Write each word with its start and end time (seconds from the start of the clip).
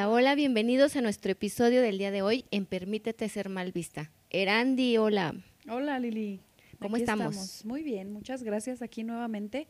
Hola, 0.00 0.08
hola, 0.08 0.34
bienvenidos 0.34 0.96
a 0.96 1.02
nuestro 1.02 1.30
episodio 1.32 1.82
del 1.82 1.98
día 1.98 2.10
de 2.10 2.22
hoy 2.22 2.46
en 2.50 2.64
Permítete 2.64 3.28
ser 3.28 3.50
mal 3.50 3.70
vista. 3.70 4.10
Erandi, 4.30 4.96
hola. 4.96 5.34
Hola 5.68 5.98
Lili. 5.98 6.40
¿Cómo 6.78 6.96
estamos? 6.96 7.66
Muy 7.66 7.82
bien, 7.82 8.10
muchas 8.10 8.42
gracias 8.42 8.80
aquí 8.80 9.04
nuevamente, 9.04 9.68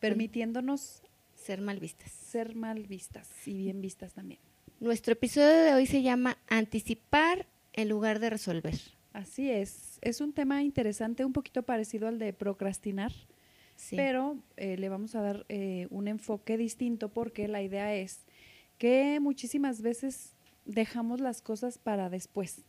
permitiéndonos 0.00 1.02
Ser 1.34 1.60
mal 1.60 1.80
vistas. 1.80 2.10
ser 2.10 2.54
mal 2.54 2.86
vistas 2.86 3.28
y 3.46 3.52
bien 3.58 3.82
vistas 3.82 4.14
también. 4.14 4.40
Nuestro 4.80 5.12
episodio 5.12 5.48
de 5.62 5.74
hoy 5.74 5.84
se 5.84 6.00
llama 6.00 6.38
Anticipar 6.48 7.46
en 7.74 7.90
lugar 7.90 8.20
de 8.20 8.30
resolver. 8.30 8.74
Así 9.12 9.50
es, 9.50 9.98
es 10.00 10.22
un 10.22 10.32
tema 10.32 10.62
interesante, 10.62 11.26
un 11.26 11.34
poquito 11.34 11.62
parecido 11.62 12.08
al 12.08 12.18
de 12.18 12.32
procrastinar, 12.32 13.12
Sí. 13.76 13.96
pero 13.96 14.38
eh, 14.56 14.78
le 14.78 14.88
vamos 14.88 15.14
a 15.14 15.20
dar 15.20 15.44
eh, 15.50 15.88
un 15.90 16.08
enfoque 16.08 16.56
distinto 16.56 17.10
porque 17.10 17.48
la 17.48 17.62
idea 17.62 17.94
es 17.94 18.24
que 18.78 19.18
muchísimas 19.20 19.82
veces 19.82 20.32
dejamos 20.64 21.20
las 21.20 21.42
cosas 21.42 21.78
para 21.78 22.08
después. 22.08 22.62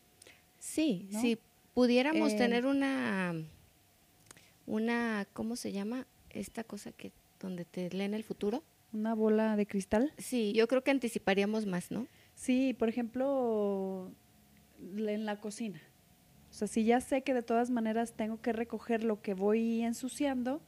sí, 0.60 1.08
¿no? 1.12 1.22
si 1.22 1.38
pudiéramos 1.74 2.34
Eh, 2.34 2.38
tener 2.38 2.66
una, 2.66 3.34
una, 4.66 5.28
¿cómo 5.34 5.56
se 5.56 5.72
llama? 5.72 6.06
Esta 6.30 6.64
cosa 6.64 6.92
que 6.92 7.12
donde 7.40 7.66
te 7.66 7.90
leen 7.92 8.14
el 8.14 8.24
futuro. 8.24 8.64
Una 8.92 9.14
bola 9.14 9.56
de 9.56 9.66
cristal. 9.66 10.12
Sí, 10.18 10.52
yo 10.54 10.68
creo 10.68 10.84
que 10.84 10.92
anticiparíamos 10.92 11.66
más, 11.66 11.92
¿no? 11.92 12.08
Sí, 12.36 12.74
por 12.78 12.90
ejemplo, 12.90 14.12
en 14.98 15.26
la 15.26 15.40
cocina. 15.40 15.80
O 16.50 16.54
sea, 16.54 16.68
si 16.68 16.84
ya 16.84 17.00
sé 17.00 17.22
que 17.22 17.34
de 17.36 17.44
todas 17.44 17.70
maneras 17.70 18.14
tengo 18.14 18.42
que 18.42 18.52
recoger 18.52 19.04
lo 19.04 19.22
que 19.22 19.36
voy 19.36 19.84
ensuciando, 19.84 20.62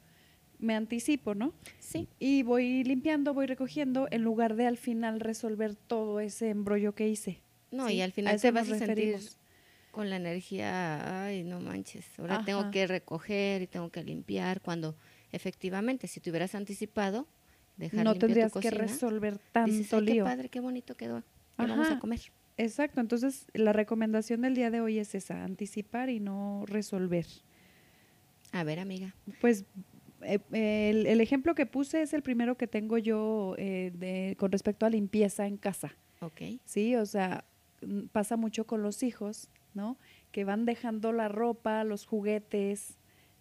me 0.62 0.76
anticipo, 0.76 1.36
¿no? 1.36 1.54
Sí. 1.80 2.08
Y 2.20 2.44
voy 2.44 2.84
limpiando, 2.84 3.34
voy 3.34 3.48
recogiendo, 3.48 4.08
en 4.12 4.22
lugar 4.24 4.56
de 4.56 4.68
al 4.68 4.78
final 4.78 5.20
resolver 5.20 5.76
todo 5.76 6.20
ese 6.20 6.50
embrollo 6.50 6.94
que 6.96 7.10
hice. 7.10 7.42
No, 7.72 7.88
Sí, 7.88 7.96
y 7.96 8.02
al 8.02 8.12
final 8.12 8.40
te 8.40 8.52
vas 8.52 8.70
a 8.70 8.78
sentir 8.78 9.20
con 9.92 10.10
la 10.10 10.16
energía, 10.16 11.26
ay, 11.26 11.44
no 11.44 11.60
manches, 11.60 12.06
ahora 12.18 12.44
tengo 12.46 12.72
que 12.72 12.88
recoger 12.88 13.62
y 13.62 13.68
tengo 13.68 13.90
que 13.90 14.04
limpiar, 14.04 14.62
cuando 14.62 14.96
efectivamente, 15.34 16.08
si 16.08 16.22
te 16.22 16.30
hubieras 16.30 16.56
anticipado, 16.56 17.28
dejar 17.76 18.06
No 18.06 18.14
tu 18.14 18.20
tendrías 18.20 18.54
que 18.54 18.70
resolver 18.72 19.34
dices, 19.34 19.52
tanto 19.52 19.98
"Ay, 19.98 20.06
qué 20.06 20.24
padre, 20.24 20.50
qué 20.50 20.60
bonito 20.62 20.96
quedó, 20.96 21.22
¿qué 21.58 21.66
vamos 21.68 21.90
a 21.92 22.00
comer? 22.00 22.20
Exacto, 22.58 23.02
entonces 23.02 23.48
la 23.54 23.74
recomendación 23.74 24.42
del 24.42 24.56
día 24.56 24.70
de 24.72 24.82
hoy 24.82 25.00
es 25.00 25.14
esa, 25.16 25.44
anticipar 25.44 26.10
y 26.10 26.20
no 26.20 26.64
resolver. 26.68 27.26
A 28.54 28.64
ver, 28.64 28.80
amiga, 28.80 29.16
Pues 29.40 29.66
eh, 30.24 30.40
el, 30.90 31.08
el 31.08 31.22
ejemplo 31.22 31.56
que 31.56 31.66
puse 31.66 32.02
es 32.02 32.14
el 32.14 32.22
primero 32.22 32.56
que 32.56 32.68
tengo 32.68 32.98
yo 32.98 33.56
eh, 33.58 33.92
de, 33.94 34.36
con 34.38 34.52
respecto 34.52 34.86
a 34.86 34.90
limpieza 34.90 35.48
en 35.48 35.58
casa, 35.58 35.96
ok, 36.20 36.42
¿sí? 36.66 36.96
O 36.96 37.06
sea, 37.06 37.46
pasa 38.12 38.38
mucho 38.38 38.66
con 38.66 38.84
los 38.84 39.04
hijos, 39.04 39.50
¿no? 39.74 39.98
Que 40.32 40.44
van 40.44 40.66
dejando 40.66 41.12
la 41.12 41.28
ropa, 41.28 41.84
los 41.84 42.06
juguetes. 42.06 42.98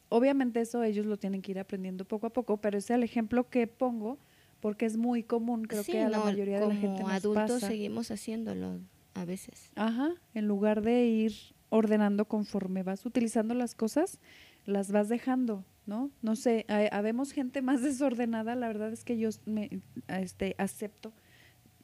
Obviamente 0.09 0.61
eso 0.61 0.83
ellos 0.83 1.07
lo 1.07 1.19
tienen 1.19 1.43
que 1.43 1.53
ir 1.53 1.59
aprendiendo 1.59 2.05
poco 2.05 2.27
a 2.27 2.31
poco, 2.31 2.57
pero 2.57 2.79
ese 2.79 2.95
es 2.95 2.97
el 2.97 3.05
ejemplo 3.05 3.49
que 3.49 3.67
pongo 3.67 4.19
porque 4.61 4.87
es 4.87 4.97
muy 4.97 5.23
común, 5.23 5.65
creo 5.65 5.83
sí, 5.83 5.93
que 5.93 6.01
a 6.03 6.09
la 6.09 6.19
no, 6.19 6.25
mayoría 6.25 6.61
de 6.61 6.69
la 6.69 6.75
gente 6.75 7.03
nos 7.03 7.13
adultos 7.13 7.51
pasa. 7.53 7.69
seguimos 7.69 8.11
haciéndolo 8.11 8.79
a 9.15 9.25
veces. 9.25 9.71
Ajá, 9.75 10.11
en 10.35 10.47
lugar 10.47 10.83
de 10.83 11.07
ir 11.07 11.33
ordenando 11.71 12.27
conforme 12.27 12.83
vas 12.83 13.07
utilizando 13.07 13.55
las 13.55 13.75
cosas, 13.75 14.19
las 14.67 14.93
vas 14.93 15.09
dejando, 15.09 15.65
¿no? 15.91 16.11
No 16.23 16.37
sé, 16.37 16.65
ha- 16.69 16.97
habemos 16.97 17.33
gente 17.33 17.61
más 17.63 17.83
desordenada, 17.89 18.55
la 18.55 18.69
verdad 18.69 18.93
es 18.93 19.05
que 19.05 19.19
yo 19.19 19.29
me 19.45 19.81
este 20.09 20.55
acepto 20.57 21.13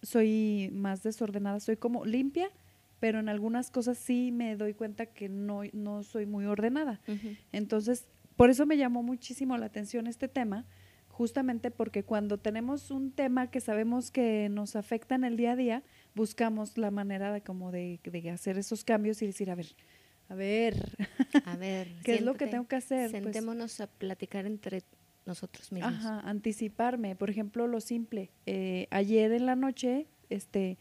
soy 0.03 0.71
más 0.73 1.03
desordenada, 1.03 1.59
soy 1.61 1.77
como 1.77 2.05
limpia, 2.05 2.49
pero 3.01 3.19
en 3.19 3.29
algunas 3.29 3.71
cosas 3.71 3.99
sí 3.99 4.31
me 4.33 4.57
doy 4.57 4.75
cuenta 4.75 5.07
que 5.07 5.29
no 5.29 5.63
no 5.73 6.03
soy 6.03 6.27
muy 6.27 6.45
ordenada. 6.47 7.01
Entonces, 7.53 8.07
por 8.37 8.49
eso 8.51 8.67
me 8.67 8.77
llamó 8.77 9.03
muchísimo 9.03 9.57
la 9.59 9.67
atención 9.67 10.07
este 10.07 10.29
tema, 10.29 10.65
justamente 11.09 11.71
porque 11.71 12.05
cuando 12.05 12.39
tenemos 12.39 12.91
un 12.91 13.11
tema 13.11 13.51
que 13.51 13.61
sabemos 13.61 14.11
que 14.11 14.49
nos 14.51 14.77
afecta 14.77 15.15
en 15.15 15.25
el 15.25 15.37
día 15.37 15.53
a 15.53 15.57
día, 15.57 15.83
buscamos 16.15 16.79
la 16.79 16.91
manera 16.91 17.33
de 17.33 17.41
como 17.41 17.73
de, 17.73 18.01
de 18.05 18.31
hacer 18.31 18.59
esos 18.59 18.85
cambios 18.85 19.21
y 19.23 19.27
decir, 19.27 19.51
a 19.51 19.55
ver, 19.55 19.67
a 20.29 20.35
ver, 20.35 20.97
A 21.45 21.57
ver, 21.57 21.89
¿qué 22.05 22.17
es 22.17 22.23
lo 22.23 22.35
que 22.35 22.47
tengo 22.47 22.67
que 22.67 22.77
hacer? 22.77 23.11
Pues, 23.11 23.23
Sentémonos 23.23 23.81
a 23.81 23.87
platicar 23.87 24.47
entre 24.47 24.83
nosotros 25.25 25.73
mismos. 25.73 25.93
ajá, 25.93 26.21
anticiparme. 26.21 27.17
Por 27.17 27.31
ejemplo, 27.31 27.67
lo 27.67 27.81
simple. 27.81 28.31
eh, 28.47 28.87
ayer 28.91 29.33
en 29.33 29.47
la 29.47 29.57
noche, 29.57 30.07
este, 30.31 30.79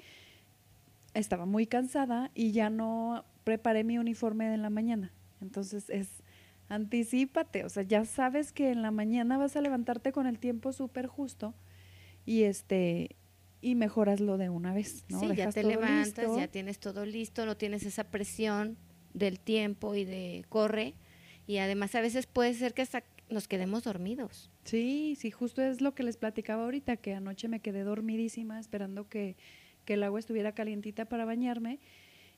estaba 1.13 1.45
muy 1.45 1.65
cansada 1.67 2.31
y 2.35 2.51
ya 2.51 2.69
no 2.69 3.25
preparé 3.43 3.83
mi 3.83 3.97
uniforme 3.97 4.49
de 4.49 4.57
la 4.57 4.69
mañana. 4.69 5.11
Entonces 5.41 5.89
es 5.89 6.09
anticípate, 6.67 7.63
o 7.63 7.69
sea, 7.69 7.83
ya 7.83 8.05
sabes 8.05 8.51
que 8.51 8.71
en 8.71 8.81
la 8.81 8.91
mañana 8.91 9.37
vas 9.37 9.55
a 9.55 9.61
levantarte 9.61 10.11
con 10.11 10.25
el 10.25 10.39
tiempo 10.39 10.73
súper 10.73 11.07
justo 11.07 11.53
y 12.25 12.43
este 12.43 13.15
y 13.61 13.75
mejoras 13.75 14.19
de 14.19 14.49
una 14.49 14.73
vez, 14.73 15.05
¿no? 15.09 15.19
Sí, 15.19 15.35
ya 15.35 15.51
te 15.51 15.63
levantas, 15.63 16.25
listo. 16.25 16.37
ya 16.37 16.47
tienes 16.47 16.79
todo 16.79 17.05
listo, 17.05 17.45
no 17.45 17.57
tienes 17.57 17.83
esa 17.83 18.05
presión 18.05 18.77
del 19.15 19.39
tiempo 19.39 19.95
y 19.95 20.05
de 20.05 20.45
corre. 20.49 20.93
Y 21.47 21.57
además 21.57 21.95
a 21.95 22.01
veces 22.01 22.27
puede 22.27 22.53
ser 22.53 22.73
que 22.73 22.83
hasta 22.83 23.03
nos 23.29 23.47
quedemos 23.47 23.83
dormidos. 23.83 24.51
Sí, 24.65 25.15
sí, 25.17 25.31
justo 25.31 25.63
es 25.63 25.81
lo 25.81 25.95
que 25.95 26.03
les 26.03 26.17
platicaba 26.17 26.63
ahorita, 26.63 26.97
que 26.97 27.15
anoche 27.15 27.47
me 27.47 27.59
quedé 27.59 27.83
dormidísima 27.83 28.59
esperando 28.59 29.09
que, 29.09 29.35
que 29.85 29.95
el 29.95 30.03
agua 30.03 30.19
estuviera 30.19 30.51
calientita 30.53 31.05
para 31.05 31.25
bañarme 31.25 31.79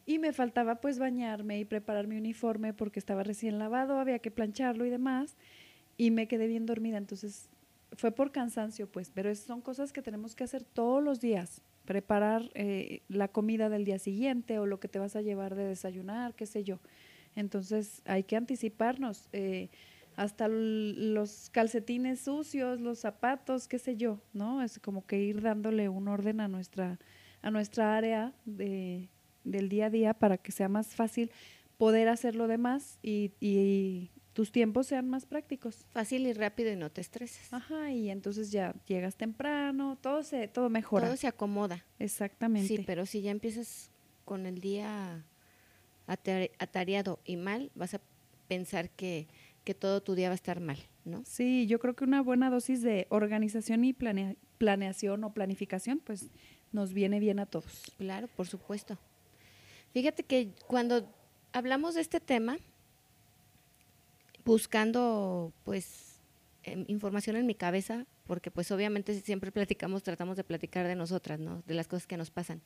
y 0.05 0.19
me 0.19 0.31
faltaba 0.31 0.75
pues 0.75 0.99
bañarme 0.99 1.59
y 1.59 1.65
preparar 1.65 2.07
mi 2.07 2.17
uniforme 2.17 2.73
porque 2.73 2.99
estaba 2.99 3.23
recién 3.23 3.59
lavado, 3.59 3.99
había 3.99 4.19
que 4.19 4.31
plancharlo 4.31 4.85
y 4.85 4.89
demás 4.89 5.35
y 5.97 6.11
me 6.11 6.27
quedé 6.27 6.47
bien 6.47 6.65
dormida, 6.65 6.97
entonces 6.97 7.49
fue 7.94 8.11
por 8.11 8.31
cansancio 8.31 8.88
pues, 8.89 9.11
pero 9.13 9.33
son 9.35 9.61
cosas 9.61 9.91
que 9.91 10.01
tenemos 10.01 10.35
que 10.35 10.45
hacer 10.45 10.63
todos 10.63 11.03
los 11.03 11.19
días, 11.19 11.61
preparar 11.87 12.51
eh, 12.53 13.01
la 13.07 13.29
comida 13.29 13.69
del 13.69 13.85
día 13.85 13.97
siguiente 13.97 14.59
o 14.59 14.67
lo 14.67 14.79
que 14.79 14.89
te 14.89 14.99
vas 14.99 15.15
a 15.15 15.21
llevar 15.21 15.55
de 15.55 15.63
desayunar, 15.63 16.35
qué 16.35 16.45
sé 16.45 16.63
yo. 16.63 16.79
Entonces 17.35 18.03
hay 18.05 18.23
que 18.23 18.35
anticiparnos. 18.35 19.29
eh, 19.33 19.69
hasta 20.17 20.47
los 20.47 21.51
calcetines 21.51 22.21
sucios, 22.21 22.81
los 22.81 22.97
zapatos, 22.97 23.67
qué 23.67 23.77
sé 23.77 23.97
yo, 23.97 24.19
¿no? 24.33 24.63
Es 24.63 24.79
como 24.79 25.05
que 25.05 25.21
ir 25.21 25.43
dándole 25.43 25.89
un 25.89 26.07
orden 26.07 26.39
a 26.41 26.47
nuestra, 26.47 26.97
a 27.43 27.51
nuestra 27.51 27.95
área 27.95 28.33
de, 28.43 29.09
del 29.43 29.69
día 29.69 29.85
a 29.85 29.89
día 29.91 30.13
para 30.15 30.39
que 30.39 30.51
sea 30.51 30.69
más 30.69 30.95
fácil 30.95 31.31
poder 31.77 32.09
hacer 32.09 32.35
lo 32.35 32.47
demás 32.47 32.97
y, 33.03 33.31
y 33.39 34.09
tus 34.37 34.51
tiempos 34.51 34.85
sean 34.85 35.09
más 35.09 35.25
prácticos. 35.25 35.87
Fácil 35.93 36.27
y 36.27 36.33
rápido 36.33 36.71
y 36.71 36.75
no 36.75 36.91
te 36.91 37.01
estreses. 37.01 37.51
Ajá, 37.51 37.91
y 37.91 38.11
entonces 38.11 38.51
ya 38.51 38.75
llegas 38.85 39.15
temprano, 39.15 39.97
todo 39.99 40.21
se, 40.21 40.47
todo 40.47 40.69
mejora. 40.69 41.07
Todo 41.07 41.17
se 41.17 41.25
acomoda. 41.25 41.83
Exactamente. 41.97 42.67
Sí, 42.67 42.83
pero 42.85 43.07
si 43.07 43.21
ya 43.23 43.31
empiezas 43.31 43.89
con 44.25 44.45
el 44.45 44.61
día 44.61 45.25
ata- 46.05 46.51
atareado 46.59 47.19
y 47.25 47.35
mal, 47.35 47.71
vas 47.73 47.95
a 47.95 48.01
pensar 48.47 48.91
que, 48.91 49.25
que 49.63 49.73
todo 49.73 50.03
tu 50.03 50.13
día 50.13 50.29
va 50.29 50.33
a 50.33 50.35
estar 50.35 50.59
mal, 50.59 50.77
¿no? 51.03 51.23
Sí, 51.25 51.65
yo 51.65 51.79
creo 51.79 51.95
que 51.95 52.03
una 52.03 52.21
buena 52.21 52.51
dosis 52.51 52.83
de 52.83 53.07
organización 53.09 53.83
y 53.85 53.93
planea- 53.93 54.35
planeación 54.59 55.23
o 55.23 55.33
planificación, 55.33 55.97
pues 55.97 56.27
nos 56.71 56.93
viene 56.93 57.19
bien 57.19 57.39
a 57.39 57.47
todos. 57.47 57.91
Claro, 57.97 58.27
por 58.27 58.45
supuesto. 58.45 59.00
Fíjate 59.94 60.21
que 60.21 60.51
cuando 60.67 61.12
hablamos 61.53 61.95
de 61.95 62.01
este 62.01 62.19
tema, 62.19 62.59
buscando 64.47 65.51
pues 65.65 66.19
em, 66.63 66.85
información 66.88 67.35
en 67.35 67.45
mi 67.45 67.53
cabeza, 67.53 68.05
porque 68.25 68.49
pues 68.49 68.71
obviamente 68.71 69.19
siempre 69.19 69.51
platicamos, 69.51 70.03
tratamos 70.03 70.38
de 70.38 70.45
platicar 70.45 70.88
de 70.88 70.95
nosotras, 70.95 71.38
¿no? 71.38 71.63
De 71.67 71.73
las 71.73 71.88
cosas 71.88 72.07
que 72.07 72.15
nos 72.15 72.31
pasan. 72.31 72.61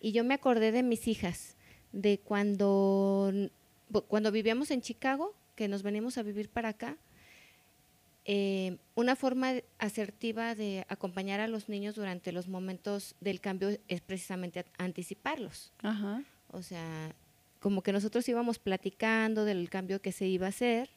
Y 0.00 0.10
yo 0.10 0.24
me 0.24 0.34
acordé 0.34 0.72
de 0.72 0.82
mis 0.82 1.06
hijas, 1.06 1.56
de 1.92 2.18
cuando, 2.18 3.32
cuando 4.08 4.32
vivíamos 4.32 4.72
en 4.72 4.80
Chicago, 4.80 5.34
que 5.54 5.68
nos 5.68 5.84
venimos 5.84 6.18
a 6.18 6.24
vivir 6.24 6.48
para 6.48 6.70
acá, 6.70 6.96
eh, 8.24 8.78
una 8.94 9.14
forma 9.14 9.52
asertiva 9.78 10.56
de 10.56 10.84
acompañar 10.88 11.38
a 11.38 11.46
los 11.46 11.68
niños 11.68 11.94
durante 11.94 12.32
los 12.32 12.48
momentos 12.48 13.14
del 13.20 13.40
cambio 13.40 13.70
es 13.86 14.00
precisamente 14.00 14.64
anticiparlos. 14.76 15.72
Ajá. 15.82 16.22
O 16.48 16.62
sea, 16.62 17.14
como 17.60 17.82
que 17.82 17.92
nosotros 17.92 18.28
íbamos 18.28 18.58
platicando 18.58 19.44
del 19.44 19.70
cambio 19.70 20.00
que 20.02 20.10
se 20.10 20.26
iba 20.26 20.46
a 20.46 20.50
hacer, 20.50 20.90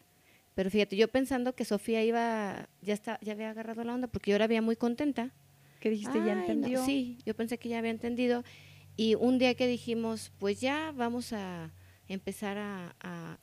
pero 0.56 0.70
fíjate, 0.72 0.96
yo 0.96 1.08
pensando 1.10 1.54
que 1.54 1.66
Sofía 1.66 2.04
iba, 2.04 2.68
ya 2.82 2.94
está, 2.94 3.20
ya 3.22 3.34
había 3.34 3.50
agarrado 3.50 3.84
la 3.84 3.94
onda, 3.94 4.08
porque 4.08 4.32
yo 4.32 4.40
la 4.40 4.48
veía 4.48 4.62
muy 4.62 4.76
contenta. 4.76 5.32
Que 5.80 5.90
dijiste, 5.90 6.18
ya 6.26 6.34
no, 6.34 6.42
entendió. 6.42 6.84
sí, 6.84 7.20
yo 7.26 7.36
pensé 7.36 7.60
que 7.60 7.70
ya 7.70 7.78
había 7.78 7.92
entendido. 7.92 8.44
Y 8.98 9.16
un 9.16 9.38
día 9.38 9.54
que 9.56 9.68
dijimos, 9.68 10.32
pues 10.40 10.62
ya 10.62 10.92
vamos 10.96 11.34
a 11.34 11.72
empezar 12.08 12.58
a, 12.58 12.96
a 13.02 13.38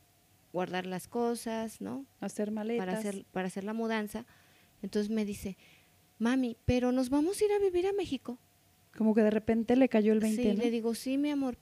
guardar 0.53 0.87
las 0.87 1.07
cosas, 1.07 1.81
¿no? 1.81 2.07
Hacer 2.21 2.51
maletas. 2.51 2.87
Para 2.87 2.99
hacer, 2.99 3.25
para 3.31 3.47
hacer 3.47 3.65
la 3.65 3.75
mudanza. 3.75 4.25
Entonces 4.83 5.11
me 5.11 5.25
dice, 5.25 5.57
mami, 6.19 6.57
pero 6.65 6.91
nos 6.93 7.11
vamos 7.11 7.41
a 7.41 7.45
ir 7.45 7.53
a 7.53 7.59
vivir 7.59 7.87
a 7.87 7.93
México. 7.93 8.39
Como 8.97 9.15
que 9.15 9.23
de 9.23 9.31
repente 9.31 9.77
le 9.77 9.89
cayó 9.89 10.13
el 10.13 10.21
20, 10.21 10.43
Sí, 10.43 10.49
¿no? 10.49 10.63
le 10.63 10.71
digo, 10.71 10.95
sí, 10.95 11.19
mi 11.19 11.31
amor. 11.31 11.57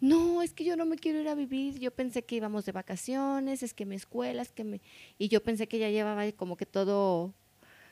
No, 0.00 0.42
es 0.42 0.52
que 0.52 0.64
yo 0.64 0.76
no 0.76 0.84
me 0.84 0.96
quiero 0.96 1.20
ir 1.20 1.28
a 1.28 1.34
vivir. 1.34 1.78
Yo 1.78 1.90
pensé 1.90 2.22
que 2.22 2.36
íbamos 2.36 2.64
de 2.66 2.72
vacaciones, 2.72 3.62
es 3.62 3.74
que 3.74 3.86
mi 3.86 3.96
escuela, 3.96 4.42
es 4.42 4.52
que 4.52 4.64
me... 4.64 4.80
Y 5.18 5.28
yo 5.28 5.42
pensé 5.42 5.66
que 5.68 5.78
ya 5.78 5.90
llevaba 5.90 6.30
como 6.32 6.56
que 6.56 6.66
todo 6.66 7.34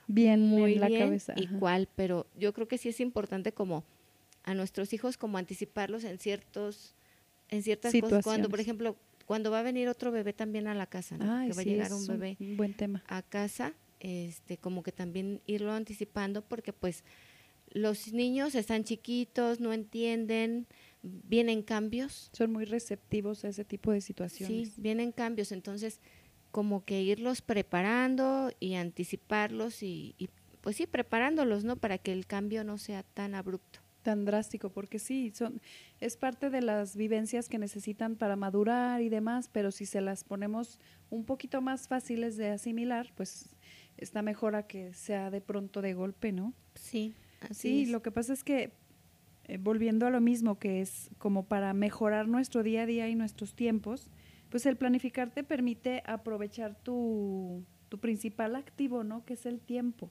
bien 0.06 0.42
muy 0.42 0.74
en 0.74 0.80
la 0.80 0.88
bien 0.88 1.00
cabeza. 1.00 1.34
ajá. 1.36 1.58
cuál, 1.58 1.88
pero 1.94 2.26
yo 2.36 2.52
creo 2.52 2.68
que 2.68 2.78
sí 2.78 2.88
es 2.88 3.00
importante 3.00 3.52
como 3.52 3.84
a 4.44 4.54
nuestros 4.54 4.92
hijos 4.92 5.16
como 5.16 5.38
anticiparlos 5.38 6.04
en 6.04 6.18
ciertos 6.18 6.94
en 7.48 7.62
ciertas 7.62 7.92
cosas 8.00 8.24
cuando 8.24 8.48
por 8.48 8.60
ejemplo 8.60 8.96
cuando 9.26 9.50
va 9.50 9.60
a 9.60 9.62
venir 9.62 9.88
otro 9.88 10.12
bebé 10.12 10.32
también 10.32 10.66
a 10.66 10.74
la 10.74 10.86
casa 10.86 11.16
¿no? 11.16 11.32
Ay, 11.32 11.48
que 11.48 11.54
va 11.54 11.62
a 11.62 11.64
llegar 11.64 11.92
un 11.92 12.06
bebé 12.06 12.36
un 12.40 12.56
buen 12.56 12.74
tema. 12.74 13.02
a 13.06 13.22
casa 13.22 13.72
este 14.00 14.58
como 14.58 14.82
que 14.82 14.92
también 14.92 15.40
irlo 15.46 15.72
anticipando 15.72 16.42
porque 16.42 16.72
pues 16.72 17.04
los 17.70 18.12
niños 18.12 18.54
están 18.54 18.84
chiquitos 18.84 19.60
no 19.60 19.72
entienden 19.72 20.66
vienen 21.04 21.62
cambios 21.62 22.30
Son 22.32 22.50
muy 22.52 22.64
receptivos 22.64 23.44
a 23.44 23.48
ese 23.48 23.64
tipo 23.64 23.92
de 23.92 24.00
sí 24.00 24.06
situaciones. 24.08 24.80
vienen 24.80 25.12
cambios 25.12 25.52
entonces 25.52 26.00
como 26.50 26.84
que 26.84 27.02
irlos 27.02 27.42
preparando 27.42 28.50
y 28.60 28.74
anticiparlos 28.74 29.82
y, 29.82 30.14
y, 30.18 30.28
pues 30.60 30.76
sí 30.76 30.86
preparándolos 30.86 31.64
no 31.64 31.76
para 31.76 31.98
que 31.98 32.12
el 32.12 32.26
cambio 32.26 32.64
no 32.64 32.78
sea 32.78 33.02
tan 33.02 33.34
abrupto 33.34 33.80
Tan 34.02 34.26
drástico, 34.26 34.68
porque 34.68 34.98
sí, 34.98 35.32
son, 35.34 35.62
es 35.98 36.18
parte 36.18 36.50
de 36.50 36.60
las 36.60 36.94
vivencias 36.94 37.48
que 37.48 37.58
necesitan 37.58 38.16
para 38.16 38.36
madurar 38.36 39.00
y 39.00 39.08
demás, 39.08 39.48
pero 39.50 39.70
si 39.70 39.86
se 39.86 40.02
las 40.02 40.24
ponemos 40.24 40.78
un 41.08 41.24
poquito 41.24 41.62
más 41.62 41.88
fáciles 41.88 42.36
de 42.36 42.50
asimilar, 42.50 43.14
pues 43.14 43.56
está 43.96 44.20
mejor 44.20 44.56
a 44.56 44.66
que 44.66 44.92
sea 44.92 45.30
de 45.30 45.40
pronto 45.40 45.80
de 45.80 45.94
golpe, 45.94 46.32
¿no? 46.32 46.52
sí 46.74 47.14
así 47.40 47.54
Sí, 47.54 47.82
es. 47.84 47.88
lo 47.88 48.02
que 48.02 48.10
pasa 48.10 48.34
es 48.34 48.44
que, 48.44 48.72
eh, 49.46 49.58
volviendo 49.58 50.06
a 50.06 50.11
lo 50.11 50.20
mismo, 50.20 50.58
que 50.58 50.81
es 50.81 51.11
como 51.19 51.46
para 51.46 51.75
mejorar 51.75 52.29
nuestro 52.29 52.62
día 52.62 52.82
a 52.82 52.87
día 52.87 53.08
y 53.08 53.14
nuestros 53.14 53.55
tiempos, 53.55 54.11
pues 54.50 54.67
el 54.67 54.76
planificar 54.76 55.31
te 55.31 55.44
permite 55.44 56.02
aprovechar 56.06 56.76
tu, 56.76 57.64
tu 57.88 57.99
principal 57.99 58.56
activo, 58.56 59.05
¿no? 59.05 59.25
Que 59.25 59.35
es 59.35 59.46
el 59.46 59.61
tiempo. 59.61 60.11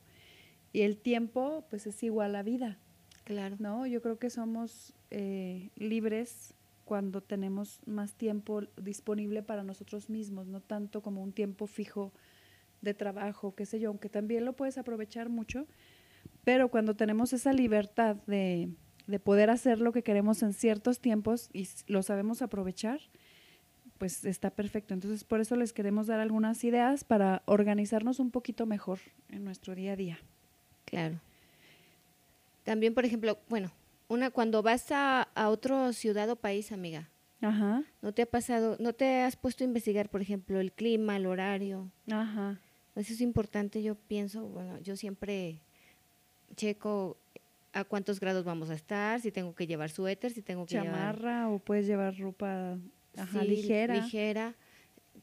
Y 0.72 0.82
el 0.82 0.98
tiempo, 0.98 1.66
pues 1.70 1.88
es 1.88 2.02
igual 2.04 2.36
a 2.36 2.44
vida, 2.44 2.80
claro 3.24 3.56
¿no? 3.60 3.86
Yo 3.86 4.02
creo 4.02 4.18
que 4.18 4.30
somos 4.30 4.94
eh, 5.12 5.70
libres 5.76 6.56
cuando 6.86 7.22
tenemos 7.22 7.80
más 7.86 8.16
tiempo 8.16 8.62
disponible 8.82 9.44
para 9.44 9.64
nosotros 9.64 10.10
mismos, 10.10 10.48
no 10.48 10.62
tanto 10.62 11.02
como 11.02 11.24
un 11.24 11.32
tiempo 11.32 11.68
fijo 11.68 12.12
de 12.82 12.94
trabajo, 12.94 13.56
qué 13.56 13.66
sé 13.66 13.80
yo, 13.80 13.90
aunque 13.90 14.10
también 14.10 14.46
lo 14.46 14.54
puedes 14.54 14.78
aprovechar 14.78 15.30
mucho, 15.30 15.68
pero 16.44 16.70
cuando 16.70 16.96
tenemos 16.96 17.32
esa 17.32 17.54
libertad 17.54 18.18
de, 18.28 18.70
de 19.08 19.20
poder 19.20 19.50
hacer 19.50 19.80
lo 19.80 19.92
que 19.92 20.04
queremos 20.04 20.44
en 20.44 20.54
ciertos 20.54 21.00
tiempos 21.00 21.50
y 21.54 21.68
lo 21.88 22.04
sabemos 22.04 22.42
aprovechar, 22.42 23.00
pues 23.98 24.26
está 24.26 24.50
perfecto. 24.50 24.94
Entonces, 24.94 25.24
por 25.24 25.40
eso 25.40 25.56
les 25.56 25.74
queremos 25.74 26.08
dar 26.08 26.20
algunas 26.20 26.64
ideas 26.64 27.04
para 27.04 27.44
organizarnos 27.46 28.20
un 28.20 28.32
poquito 28.32 28.66
mejor 28.66 29.00
en 29.30 29.44
nuestro 29.44 29.76
día 29.76 29.94
a 29.94 29.96
día. 29.96 30.20
Claro. 30.86 31.20
También, 32.64 32.94
por 32.94 33.06
ejemplo, 33.06 33.38
bueno, 33.50 33.72
una 34.08 34.30
cuando 34.30 34.62
vas 34.62 34.92
a, 34.92 35.24
a 35.36 35.50
otra 35.50 35.92
ciudad 35.94 36.30
o 36.30 36.36
país, 36.36 36.72
amiga, 36.72 37.10
Ajá, 37.42 37.84
¿no 38.02 38.14
te 38.14 38.22
ha 38.22 38.26
pasado, 38.26 38.78
no 38.80 38.94
te 38.94 39.22
has 39.22 39.36
puesto 39.36 39.66
a 39.66 39.68
investigar, 39.68 40.10
por 40.10 40.22
ejemplo, 40.22 40.60
el 40.62 40.72
clima, 40.72 41.18
el 41.18 41.26
horario? 41.26 41.92
ajá. 42.10 42.60
Eso 42.96 43.12
es 43.12 43.22
importante, 43.22 43.82
yo 43.82 43.96
pienso, 43.96 44.46
bueno, 44.48 44.80
yo 44.80 44.96
siempre 44.96 45.60
checo 46.56 47.18
a 47.74 47.84
cuántos 47.84 48.20
grados 48.20 48.44
vamos 48.46 48.70
a 48.70 48.76
estar, 48.76 49.20
si 49.20 49.32
tengo 49.32 49.54
que 49.56 49.68
llevar 49.68 49.90
suéter, 49.90 50.32
si 50.32 50.42
tengo 50.42 50.66
que 50.66 50.76
llevar 50.76 51.16
chamarra 51.16 51.50
o 51.50 51.60
puedes 51.60 51.88
llevar 51.88 52.18
ropa 52.18 52.78
ajá, 53.18 53.42
Sí, 53.42 53.48
ligera. 53.48 53.96
ligera. 53.96 54.56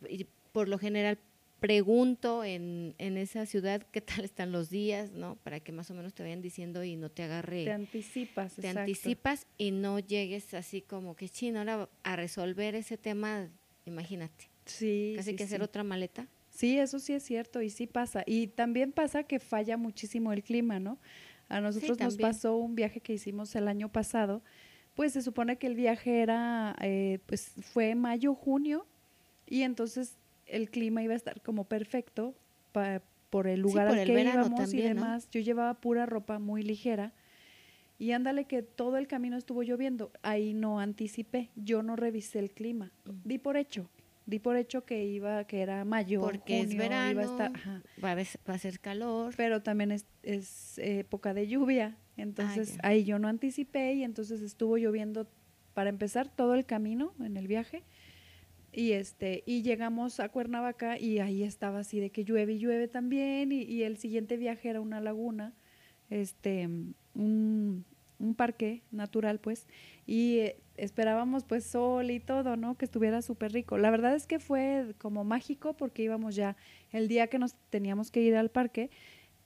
Y 0.08 0.26
por 0.52 0.69
lo 0.69 0.79
general 0.79 1.19
pregunto 1.61 2.43
en, 2.43 2.94
en 2.99 3.17
esa 3.19 3.44
ciudad 3.47 3.82
qué 3.93 4.00
tal 4.00 4.25
están 4.25 4.50
los 4.50 4.70
días, 4.70 5.12
¿no? 5.12 5.37
Para 5.37 5.61
que 5.61 5.73
más 5.73 5.91
o 5.91 5.94
menos 5.94 6.14
te 6.14 6.23
vayan 6.23 6.41
diciendo 6.41 6.82
y 6.85 6.97
no 6.97 7.11
te 7.11 7.23
agarre, 7.23 7.64
Te 7.64 7.73
anticipas, 7.73 8.55
te 8.55 8.62
exacto. 8.62 8.81
anticipas 8.81 9.47
y 9.58 9.70
no 9.70 9.99
llegues 9.99 10.55
así 10.55 10.81
como 10.81 11.14
que 11.17 11.29
chino, 11.29 11.58
ahora 11.58 11.88
a 12.02 12.17
resolver 12.17 12.75
ese 12.75 12.97
tema, 12.97 13.49
imagínate, 13.85 14.49
Sí, 14.64 15.12
casi 15.17 15.31
sí, 15.32 15.37
que 15.37 15.44
hacer 15.44 15.58
sí. 15.61 15.64
otra 15.64 15.85
maleta. 15.85 16.26
Sí, 16.49 16.79
eso 16.79 16.99
sí 16.99 17.12
es 17.12 17.23
cierto 17.23 17.62
y 17.62 17.70
sí 17.70 17.87
pasa. 17.87 18.25
Y 18.26 18.49
también 18.49 18.91
pasa 18.93 19.23
que 19.23 19.38
falla 19.38 19.76
muchísimo 19.76 20.32
el 20.32 20.43
clima, 20.43 20.81
¿no? 20.81 20.99
A 21.50 21.61
nosotros 21.61 21.99
nos 22.00 22.14
pasó 22.23 22.56
un 22.56 22.75
viaje 22.75 23.00
que 23.00 23.12
hicimos 23.12 23.55
el 23.56 23.69
año 23.69 23.91
pasado, 23.91 24.43
pues 24.94 25.12
se 25.12 25.20
supone 25.23 25.56
que 25.56 25.67
el 25.67 25.75
viaje 25.75 26.20
era, 26.23 26.75
eh, 26.81 27.19
pues 27.26 27.52
fue 27.61 27.94
mayo, 27.94 28.35
junio, 28.35 28.87
y 29.47 29.62
entonces 29.62 30.17
el 30.47 30.70
clima 30.70 31.02
iba 31.02 31.12
a 31.12 31.17
estar 31.17 31.41
como 31.43 31.64
perfecto 31.64 32.35
pa- 32.73 33.02
por 33.31 33.47
el 33.47 33.61
lugar 33.61 33.87
por 33.88 33.94
al 33.97 34.00
el 34.00 34.06
que 34.08 34.23
íbamos 34.23 34.75
y 34.75 34.81
demás. 34.82 35.29
Yo 35.31 35.41
llevaba 35.41 35.75
pura 35.75 36.06
ropa 36.06 36.38
muy 36.38 36.62
ligera. 36.62 37.12
Y 37.99 38.12
ándale 38.12 38.44
que 38.47 38.62
todo 38.62 38.97
el 38.97 39.06
camino 39.06 39.37
estuvo 39.37 39.62
lloviendo. 39.62 40.11
Ahí 40.23 40.55
no 40.55 40.81
anticipé, 40.81 41.50
yo 41.55 41.82
no 41.82 41.97
revisé 41.97 42.38
el 42.38 42.50
clima. 42.50 42.93
Mm. 43.05 43.11
Di 43.29 43.38
por 43.38 43.56
hecho, 43.58 43.91
di 44.31 44.38
por 44.38 44.56
hecho 44.56 44.85
que 44.85 45.05
iba, 45.05 45.44
que 45.44 45.61
era 45.61 45.85
mayo, 45.85 46.21
Porque 46.21 46.61
es 46.61 46.67
junio, 46.67 46.79
verano, 46.82 47.11
iba 47.11 47.23
a 47.23 47.25
estar, 47.25 47.53
ajá. 47.55 47.82
va, 48.03 48.12
a 48.12 48.15
va 48.15 48.55
a 48.55 48.59
ser 48.59 48.81
calor. 48.81 49.35
pero 49.37 49.62
también 49.62 49.91
es, 49.91 50.06
es 50.23 50.79
época 50.79 51.35
de 51.35 51.49
lluvia. 51.49 51.99
Entonces 52.17 52.77
ya. 52.77 52.81
ahí 52.85 53.05
yo 53.05 53.19
no 53.19 53.29
anticipé 53.29 53.94
y 53.94 54.05
entonces 54.05 54.41
estuvo 54.41 54.77
lloviendo 54.77 55.27
para 55.75 55.91
empezar 55.91 56.29
todo 56.29 56.55
el 56.55 56.65
camino 56.65 57.15
en 57.21 57.37
el 57.37 57.47
viaje. 57.49 57.82
Y 58.73 58.93
este, 58.93 59.43
y 59.47 59.62
llegamos 59.62 60.21
a 60.21 60.29
Cuernavaca 60.29 60.99
y 60.99 61.19
ahí 61.19 61.43
estaba 61.43 61.81
así 61.81 61.99
de 61.99 62.11
que 62.11 62.25
llueve 62.25 62.53
y 62.53 62.59
llueve 62.59 62.87
también, 62.87 63.50
y, 63.50 63.62
y 63.62 63.83
el 63.83 63.97
siguiente 63.97 64.37
viaje 64.37 64.69
era 64.69 64.81
una 64.81 65.00
laguna, 65.00 65.55
este, 66.09 66.69
un, 67.15 67.85
un 68.21 68.35
parque 68.37 68.83
natural, 68.93 69.41
pues, 69.41 69.67
y 70.06 70.38
eh, 70.38 70.56
esperábamos 70.82 71.44
pues 71.44 71.64
sol 71.64 72.11
y 72.11 72.21
todo, 72.21 72.57
¿no? 72.57 72.76
Que 72.76 72.85
estuviera 72.85 73.23
súper 73.23 73.52
rico. 73.52 73.78
La 73.78 73.90
verdad 73.90 74.14
es 74.14 74.26
que 74.26 74.38
fue 74.38 74.95
como 74.99 75.25
mágico 75.25 75.75
porque 75.75 76.02
íbamos 76.02 76.35
ya 76.35 76.57
el 76.90 77.09
día 77.09 77.26
que 77.28 77.38
nos 77.38 77.54
teníamos 77.71 78.11
que 78.11 78.23
ir 78.23 78.37
al 78.37 78.50
parque, 78.50 78.90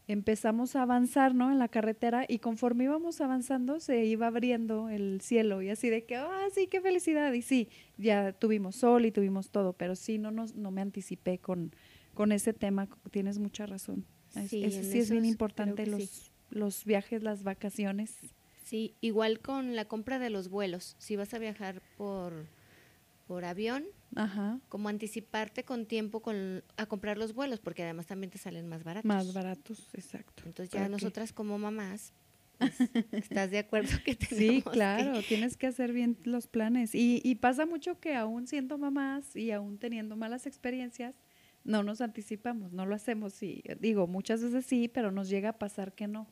empezamos 0.06 0.76
a 0.76 0.82
avanzar, 0.82 1.34
¿no? 1.34 1.50
En 1.50 1.58
la 1.58 1.68
carretera 1.68 2.26
y 2.28 2.38
conforme 2.38 2.84
íbamos 2.84 3.20
avanzando 3.22 3.80
se 3.80 4.04
iba 4.04 4.26
abriendo 4.26 4.88
el 4.90 5.20
cielo 5.22 5.62
y 5.62 5.70
así 5.70 5.88
de 5.88 6.04
que, 6.04 6.16
ah, 6.16 6.46
sí, 6.54 6.66
qué 6.66 6.80
felicidad. 6.80 7.32
Y 7.32 7.42
sí, 7.42 7.68
ya 7.96 8.32
tuvimos 8.32 8.76
sol 8.76 9.06
y 9.06 9.10
tuvimos 9.12 9.50
todo, 9.50 9.72
pero 9.72 9.94
sí, 9.96 10.18
no, 10.18 10.30
nos, 10.30 10.54
no 10.54 10.70
me 10.70 10.82
anticipé 10.82 11.38
con, 11.38 11.74
con 12.12 12.32
ese 12.32 12.52
tema, 12.52 12.88
tienes 13.10 13.38
mucha 13.38 13.64
razón. 13.66 14.04
Sí, 14.48 14.64
es- 14.64 14.74
sí 14.90 14.98
es 14.98 15.10
bien 15.10 15.24
importante 15.24 15.86
los, 15.86 16.02
sí. 16.02 16.30
los 16.50 16.84
viajes, 16.84 17.22
las 17.22 17.42
vacaciones. 17.44 18.18
Sí, 18.74 18.96
igual 19.00 19.38
con 19.38 19.76
la 19.76 19.84
compra 19.84 20.18
de 20.18 20.30
los 20.30 20.48
vuelos. 20.48 20.96
Si 20.98 21.14
vas 21.14 21.32
a 21.32 21.38
viajar 21.38 21.80
por, 21.96 22.48
por 23.28 23.44
avión, 23.44 23.84
Ajá, 24.16 24.58
como 24.68 24.88
anticiparte 24.88 25.64
con 25.64 25.86
tiempo 25.86 26.22
con, 26.22 26.64
a 26.76 26.86
comprar 26.86 27.16
los 27.16 27.34
vuelos, 27.34 27.60
porque 27.60 27.84
además 27.84 28.08
también 28.08 28.32
te 28.32 28.38
salen 28.38 28.66
más 28.66 28.82
baratos. 28.82 29.08
más 29.08 29.32
baratos, 29.32 29.94
exacto. 29.94 30.42
Entonces 30.44 30.70
ya 30.74 30.88
nosotras 30.88 31.32
como 31.32 31.56
mamás, 31.56 32.14
pues, 32.58 32.80
¿estás 33.12 33.52
de 33.52 33.58
acuerdo 33.58 33.90
que 34.04 34.16
tenemos 34.16 34.46
Sí, 34.48 34.62
que- 34.62 34.70
claro, 34.70 35.22
tienes 35.22 35.56
que 35.56 35.68
hacer 35.68 35.92
bien 35.92 36.16
los 36.24 36.48
planes. 36.48 36.96
Y, 36.96 37.20
y 37.22 37.36
pasa 37.36 37.66
mucho 37.66 38.00
que 38.00 38.16
aún 38.16 38.48
siendo 38.48 38.76
mamás 38.76 39.36
y 39.36 39.52
aún 39.52 39.78
teniendo 39.78 40.16
malas 40.16 40.46
experiencias, 40.48 41.20
no 41.62 41.84
nos 41.84 42.00
anticipamos, 42.00 42.72
no 42.72 42.86
lo 42.86 42.96
hacemos. 42.96 43.40
Y 43.40 43.62
digo, 43.78 44.08
muchas 44.08 44.42
veces 44.42 44.66
sí, 44.66 44.88
pero 44.88 45.12
nos 45.12 45.28
llega 45.28 45.50
a 45.50 45.58
pasar 45.60 45.94
que 45.94 46.08
no, 46.08 46.26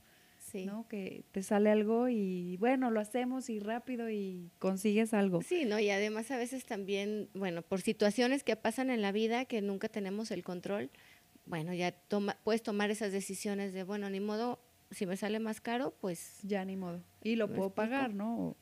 sí. 0.53 0.67
¿no? 0.67 0.87
Que 0.89 1.25
te 1.33 1.43
sale 1.43 1.71
algo 1.71 2.09
y 2.09 2.57
bueno, 2.59 2.91
lo 2.91 3.01
hacemos 3.01 3.49
y 3.51 3.59
rápido 3.59 4.11
y 4.11 4.51
consigues 4.59 5.15
algo. 5.15 5.43
Sí, 5.43 5.65
¿no? 5.65 5.81
Y 5.81 5.91
además 5.91 6.31
a 6.31 6.37
veces 6.37 6.65
también, 6.67 7.29
bueno, 7.35 7.63
por 7.63 7.81
situaciones 7.81 8.45
que 8.45 8.55
pasan 8.57 8.91
en 8.91 9.03
la 9.03 9.11
vida 9.13 9.45
que 9.47 9.61
nunca 9.63 9.89
tenemos 9.89 10.31
el 10.31 10.45
control, 10.45 10.91
bueno, 11.47 11.75
ya 11.75 11.91
toma, 11.93 12.37
puedes 12.45 12.63
tomar 12.63 12.91
esas 12.91 13.11
decisiones 13.13 13.73
de, 13.73 13.83
bueno, 13.83 14.09
ni 14.11 14.21
modo, 14.21 14.61
si 14.91 15.07
me 15.07 15.17
sale 15.17 15.41
más 15.41 15.61
caro, 15.61 15.95
pues... 16.01 16.39
Ya 16.43 16.65
ni 16.65 16.77
modo. 16.77 17.03
Y 17.25 17.35
lo 17.37 17.49
¿Me 17.49 17.57
puedo 17.57 17.71
pagar, 17.71 18.15
¿no? 18.15 18.39
O 18.39 18.57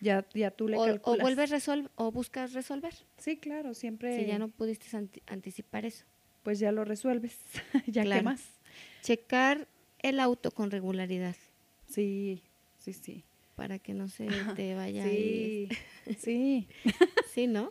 ya, 0.00 0.26
ya 0.34 0.50
tú 0.50 0.68
le 0.68 0.76
O, 0.76 0.82
o 0.82 0.86
calculas. 0.86 1.20
vuelves 1.22 1.50
resol 1.50 1.90
o 1.94 2.10
buscas 2.12 2.52
resolver, 2.52 2.94
Sí, 3.18 3.36
claro, 3.38 3.74
siempre. 3.74 4.18
si 4.18 4.26
ya 4.26 4.38
no 4.38 4.48
pudiste 4.48 4.94
anti- 4.96 5.22
anticipar 5.26 5.84
eso. 5.86 6.04
Pues 6.42 6.58
ya 6.58 6.70
lo 6.72 6.84
resuelves. 6.84 7.38
ya 7.86 8.02
Claro. 8.02 8.22
más. 8.24 8.42
Checar 9.02 9.68
el 10.08 10.20
auto 10.20 10.50
con 10.50 10.70
regularidad 10.70 11.36
Sí, 11.88 12.42
sí, 12.78 12.92
sí. 12.92 13.24
para 13.54 13.78
que 13.78 13.94
no 13.94 14.08
se 14.08 14.28
te 14.56 14.74
vaya 14.74 15.04
ahí. 15.04 15.68
Sí, 16.06 16.16
sí. 16.18 16.68
Sí, 17.34 17.46
¿no? 17.46 17.70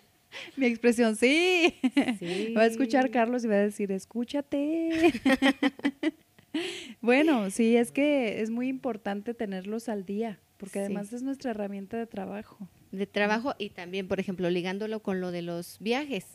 Mi 0.57 0.65
expresión, 0.67 1.15
sí. 1.15 1.73
Sí. 2.19 2.53
Va 2.55 2.61
a 2.63 2.65
escuchar 2.67 3.09
Carlos 3.09 3.43
y 3.43 3.47
va 3.47 3.55
a 3.55 3.59
decir, 3.59 3.91
escúchate. 3.91 5.11
bueno, 7.01 7.49
sí, 7.49 7.75
es 7.75 7.91
que 7.91 8.41
es 8.41 8.49
muy 8.49 8.67
importante 8.67 9.33
tenerlos 9.33 9.89
al 9.89 10.05
día, 10.05 10.39
porque 10.57 10.73
Sí. 10.73 10.79
además 10.79 11.11
es 11.13 11.23
nuestra 11.23 11.51
herramienta 11.51 11.97
de 11.97 12.05
trabajo. 12.07 12.69
De 12.91 13.07
trabajo 13.07 13.53
y 13.57 13.69
también, 13.71 14.07
por 14.07 14.19
ejemplo, 14.19 14.49
ligándolo 14.49 15.01
con 15.01 15.19
lo 15.21 15.31
de 15.31 15.41
los 15.41 15.77
viajes. 15.79 16.25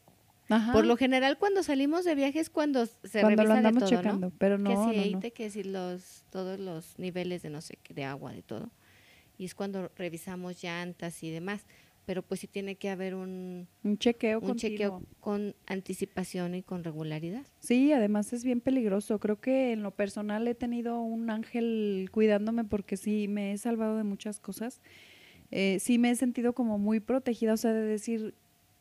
Ajá. 0.50 0.73
Por 0.73 0.85
lo 0.85 0.97
general, 0.97 1.38
cuando 1.38 1.62
salimos 1.62 2.04
de 2.04 2.14
viajes, 2.14 2.50
cuando 2.50 2.85
se 2.87 3.21
cuando 3.21 3.45
lo 3.45 3.49
revisa 3.49 3.52
de 3.52 3.59
andamos 3.59 3.80
todo, 3.85 3.90
checando, 3.90 4.26
¿no? 4.28 4.33
pero 4.37 4.57
que 4.57 4.62
no, 4.62 4.71
si 4.71 4.75
no, 4.75 4.83
no. 4.83 4.90
aceite, 4.90 5.33
que 5.33 5.50
si 5.50 5.62
los, 5.62 6.25
todos 6.30 6.61
los 6.61 6.99
niveles 6.99 7.42
de 7.42 7.50
no 7.50 7.61
sé 7.61 7.78
de 7.88 8.04
agua, 8.04 8.33
de 8.33 8.42
todo. 8.42 8.71
Y 9.38 9.47
es 9.47 9.54
cuando 9.54 9.90
revisamos 9.97 10.62
llantas 10.62 11.23
y 11.23 11.30
demás. 11.30 11.64
Pero 12.07 12.23
pues 12.23 12.40
sí 12.40 12.49
tiene 12.49 12.75
que 12.75 12.90
haber 12.90 13.14
un, 13.14 13.69
un 13.85 13.99
chequeo 13.99 14.40
un 14.40 14.47
continuo. 14.49 14.57
chequeo 14.57 15.02
con 15.21 15.54
anticipación 15.66 16.57
y 16.57 16.62
con 16.62 16.83
regularidad. 16.83 17.47
Sí, 17.61 17.92
además 17.92 18.33
es 18.33 18.42
bien 18.42 18.61
peligroso. 18.61 19.21
Creo 19.21 19.40
que 19.40 19.73
en 19.73 19.83
lo 19.85 19.92
personal 19.92 20.49
he 20.49 20.54
tenido 20.57 21.00
un 21.00 21.30
ángel 21.30 22.09
cuidándome 22.11 22.64
porque 22.64 22.97
sí 22.97 23.28
me 23.28 23.52
he 23.52 23.59
salvado 23.59 23.97
de 23.97 24.02
muchas 24.02 24.40
cosas. 24.40 24.80
Eh, 25.52 25.78
sí 25.78 25.99
me 25.99 26.11
he 26.11 26.16
sentido 26.16 26.52
como 26.52 26.78
muy 26.78 27.00
protegida, 27.00 27.52
o 27.54 27.57
sea, 27.57 27.73
de 27.73 27.83
decir, 27.83 28.35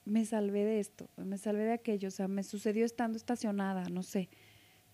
me 0.09 0.25
salvé 0.25 0.65
de 0.65 0.79
esto, 0.79 1.09
me 1.17 1.37
salvé 1.37 1.63
de 1.65 1.73
aquello, 1.73 2.07
o 2.07 2.11
sea, 2.11 2.27
me 2.27 2.43
sucedió 2.43 2.85
estando 2.85 3.17
estacionada, 3.17 3.89
no 3.89 4.03
sé. 4.03 4.29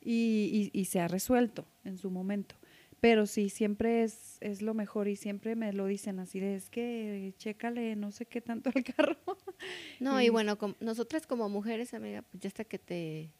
Y, 0.01 0.71
y, 0.73 0.79
y 0.79 0.85
se 0.85 0.99
ha 0.99 1.07
resuelto 1.07 1.65
en 1.83 1.97
su 1.97 2.11
momento. 2.11 2.55
Pero 3.01 3.25
sí, 3.25 3.49
siempre 3.49 4.03
es, 4.03 4.37
es 4.41 4.61
lo 4.61 4.73
mejor 4.73 5.07
y 5.07 5.15
siempre 5.15 5.55
me 5.55 5.73
lo 5.73 5.85
dicen 5.85 6.19
así 6.19 6.39
de, 6.39 6.55
es 6.55 6.69
que 6.69 7.33
chécale 7.37 7.95
no 7.95 8.11
sé 8.11 8.25
qué 8.25 8.41
tanto 8.41 8.71
al 8.73 8.83
carro. 8.83 9.17
No, 9.99 10.21
y 10.21 10.25
Y- 10.25 10.29
bueno, 10.29 10.57
com- 10.57 10.75
nosotras 10.79 11.25
como 11.27 11.49
mujeres, 11.49 11.93
amiga, 11.93 12.21
pues 12.23 12.41
ya 12.41 12.47
hasta 12.47 12.63
que 12.65 12.77
te... 12.79 13.31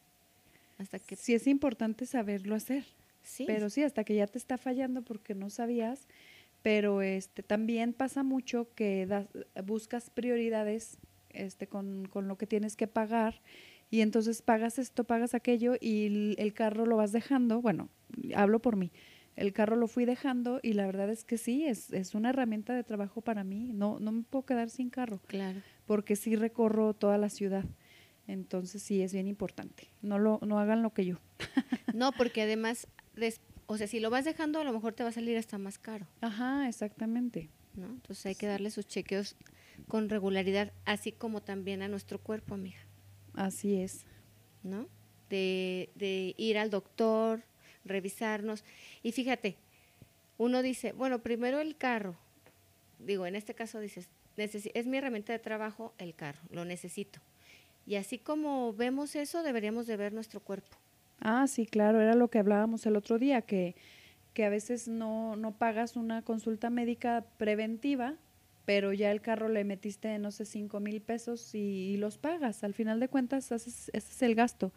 Hasta 0.78 0.98
que... 0.98 1.16
Sí 1.16 1.34
es 1.34 1.46
importante 1.46 2.06
saberlo 2.06 2.54
hacer. 2.54 2.84
Sí, 3.22 3.44
Pero 3.46 3.70
sí, 3.70 3.82
hasta 3.82 4.04
que 4.04 4.14
ya 4.14 4.26
te 4.26 4.38
está 4.38 4.56
fallando 4.58 5.02
porque 5.02 5.34
no 5.34 5.50
sabías. 5.50 6.06
Pero 6.62 7.02
este 7.02 7.42
también 7.42 7.92
pasa 7.92 8.22
mucho 8.22 8.68
que 8.74 9.06
das- 9.06 9.28
buscas 9.64 10.10
prioridades 10.10 10.98
este, 11.36 11.66
con, 11.66 12.06
con 12.06 12.28
lo 12.28 12.36
que 12.36 12.46
tienes 12.46 12.76
que 12.76 12.86
pagar 12.86 13.40
y 13.90 14.00
entonces 14.00 14.42
pagas 14.42 14.78
esto, 14.78 15.04
pagas 15.04 15.34
aquello 15.34 15.74
y 15.80 16.34
el, 16.38 16.52
carro 16.54 16.86
lo 16.86 16.96
vas 16.96 17.12
dejando. 17.12 17.60
Bueno, 17.60 17.88
hablo 18.34 18.60
por 18.60 18.76
mí. 18.76 18.90
El 19.36 19.52
carro 19.52 19.76
lo 19.76 19.86
fui 19.86 20.06
dejando 20.06 20.60
y 20.62 20.72
la 20.72 20.86
verdad 20.86 21.10
es 21.10 21.24
que 21.24 21.36
sí, 21.38 21.66
es, 21.66 21.92
es 21.92 22.14
una 22.14 22.30
herramienta 22.30 22.74
de 22.74 22.82
trabajo 22.82 23.20
para 23.20 23.44
mí. 23.44 23.72
No, 23.72 24.00
no 24.00 24.10
me 24.10 24.22
puedo 24.22 24.44
quedar 24.46 24.70
sin 24.70 24.90
carro 24.90 25.20
claro. 25.26 25.60
porque 25.84 26.16
sí 26.16 26.36
recorro 26.36 26.94
toda 26.94 27.18
la 27.18 27.28
ciudad. 27.28 27.64
Entonces 28.26 28.82
sí 28.82 29.02
es 29.02 29.12
bien 29.12 29.28
importante. 29.28 29.88
No, 30.02 30.18
lo, 30.18 30.40
no 30.42 30.58
hagan 30.58 30.82
lo 30.82 30.92
que 30.92 31.04
yo. 31.04 31.20
No, 31.94 32.12
porque 32.12 32.42
además, 32.42 32.88
des- 33.14 33.40
o 33.66 33.78
sea, 33.78 33.86
si 33.86 34.00
lo 34.00 34.10
vas 34.10 34.26
dejando, 34.26 34.60
a 34.60 34.64
lo 34.64 34.72
mejor 34.72 34.92
te 34.92 35.02
va 35.02 35.08
a 35.08 35.12
salir 35.12 35.38
hasta 35.38 35.56
más 35.56 35.78
caro. 35.78 36.06
Ajá, 36.20 36.68
exactamente. 36.68 37.48
¿no? 37.74 37.86
Entonces 37.86 38.26
hay 38.26 38.34
que 38.34 38.46
darle 38.46 38.70
sus 38.70 38.86
chequeos 38.86 39.36
con 39.88 40.08
regularidad, 40.08 40.72
así 40.84 41.12
como 41.12 41.42
también 41.42 41.82
a 41.82 41.88
nuestro 41.88 42.18
cuerpo, 42.18 42.54
amiga, 42.54 42.78
Así 43.34 43.80
es. 43.80 44.06
¿no? 44.62 44.88
De, 45.30 45.90
de 45.94 46.34
ir 46.38 46.58
al 46.58 46.70
doctor, 46.70 47.42
revisarnos. 47.84 48.64
Y 49.02 49.12
fíjate, 49.12 49.56
uno 50.38 50.62
dice, 50.62 50.92
bueno, 50.92 51.20
primero 51.20 51.60
el 51.60 51.76
carro. 51.76 52.16
Digo, 52.98 53.26
en 53.26 53.36
este 53.36 53.54
caso 53.54 53.78
dices, 53.80 54.08
es 54.36 54.86
mi 54.86 54.98
herramienta 54.98 55.32
de 55.32 55.38
trabajo 55.38 55.94
el 55.98 56.14
carro, 56.14 56.40
lo 56.50 56.64
necesito. 56.64 57.20
Y 57.86 57.96
así 57.96 58.18
como 58.18 58.72
vemos 58.72 59.14
eso, 59.16 59.42
deberíamos 59.42 59.86
de 59.86 59.96
ver 59.96 60.12
nuestro 60.12 60.40
cuerpo. 60.40 60.76
Ah, 61.20 61.46
sí, 61.46 61.66
claro, 61.66 62.00
era 62.00 62.14
lo 62.14 62.28
que 62.28 62.38
hablábamos 62.38 62.84
el 62.86 62.96
otro 62.96 63.18
día, 63.18 63.42
que, 63.42 63.74
que 64.34 64.44
a 64.44 64.50
veces 64.50 64.88
no, 64.88 65.36
no 65.36 65.52
pagas 65.52 65.96
una 65.96 66.22
consulta 66.22 66.68
médica 66.68 67.24
preventiva, 67.38 68.14
pero 68.66 68.92
ya 68.92 69.10
el 69.10 69.22
carro 69.22 69.48
le 69.48 69.64
metiste, 69.64 70.18
no 70.18 70.30
sé, 70.30 70.44
cinco 70.44 70.80
mil 70.80 71.00
pesos 71.00 71.54
y, 71.54 71.58
y 71.94 71.96
los 71.96 72.18
pagas. 72.18 72.62
Al 72.64 72.74
final 72.74 73.00
de 73.00 73.08
cuentas, 73.08 73.50
haces, 73.52 73.90
ese 73.94 74.12
es 74.12 74.22
el 74.22 74.34
gasto. 74.34 74.72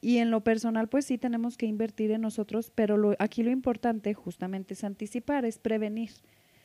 Y 0.00 0.16
en 0.16 0.30
lo 0.30 0.40
personal, 0.42 0.88
pues 0.88 1.04
sí 1.04 1.18
tenemos 1.18 1.56
que 1.58 1.66
invertir 1.66 2.10
en 2.10 2.22
nosotros, 2.22 2.72
pero 2.74 2.96
lo, 2.96 3.14
aquí 3.18 3.42
lo 3.42 3.50
importante 3.50 4.14
justamente 4.14 4.74
es 4.74 4.82
anticipar, 4.82 5.44
es 5.44 5.58
prevenir, 5.58 6.10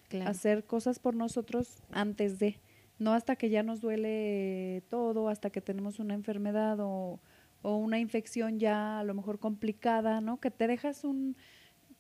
Claro. 0.07 0.29
hacer 0.29 0.63
cosas 0.65 0.99
por 0.99 1.15
nosotros 1.15 1.81
antes 1.91 2.37
de, 2.39 2.59
no 2.99 3.11
hasta 3.13 3.35
que 3.35 3.49
ya 3.49 3.63
nos 3.63 3.81
duele 3.81 4.83
todo, 4.89 5.29
hasta 5.29 5.49
que 5.49 5.61
tenemos 5.61 5.99
una 5.99 6.13
enfermedad 6.13 6.79
o, 6.79 7.19
o 7.63 7.75
una 7.77 7.97
infección 7.99 8.59
ya 8.59 8.99
a 8.99 9.03
lo 9.03 9.13
mejor 9.15 9.39
complicada, 9.39 10.21
¿no? 10.21 10.39
Que 10.39 10.51
te 10.51 10.67
dejas 10.67 11.03
un 11.03 11.35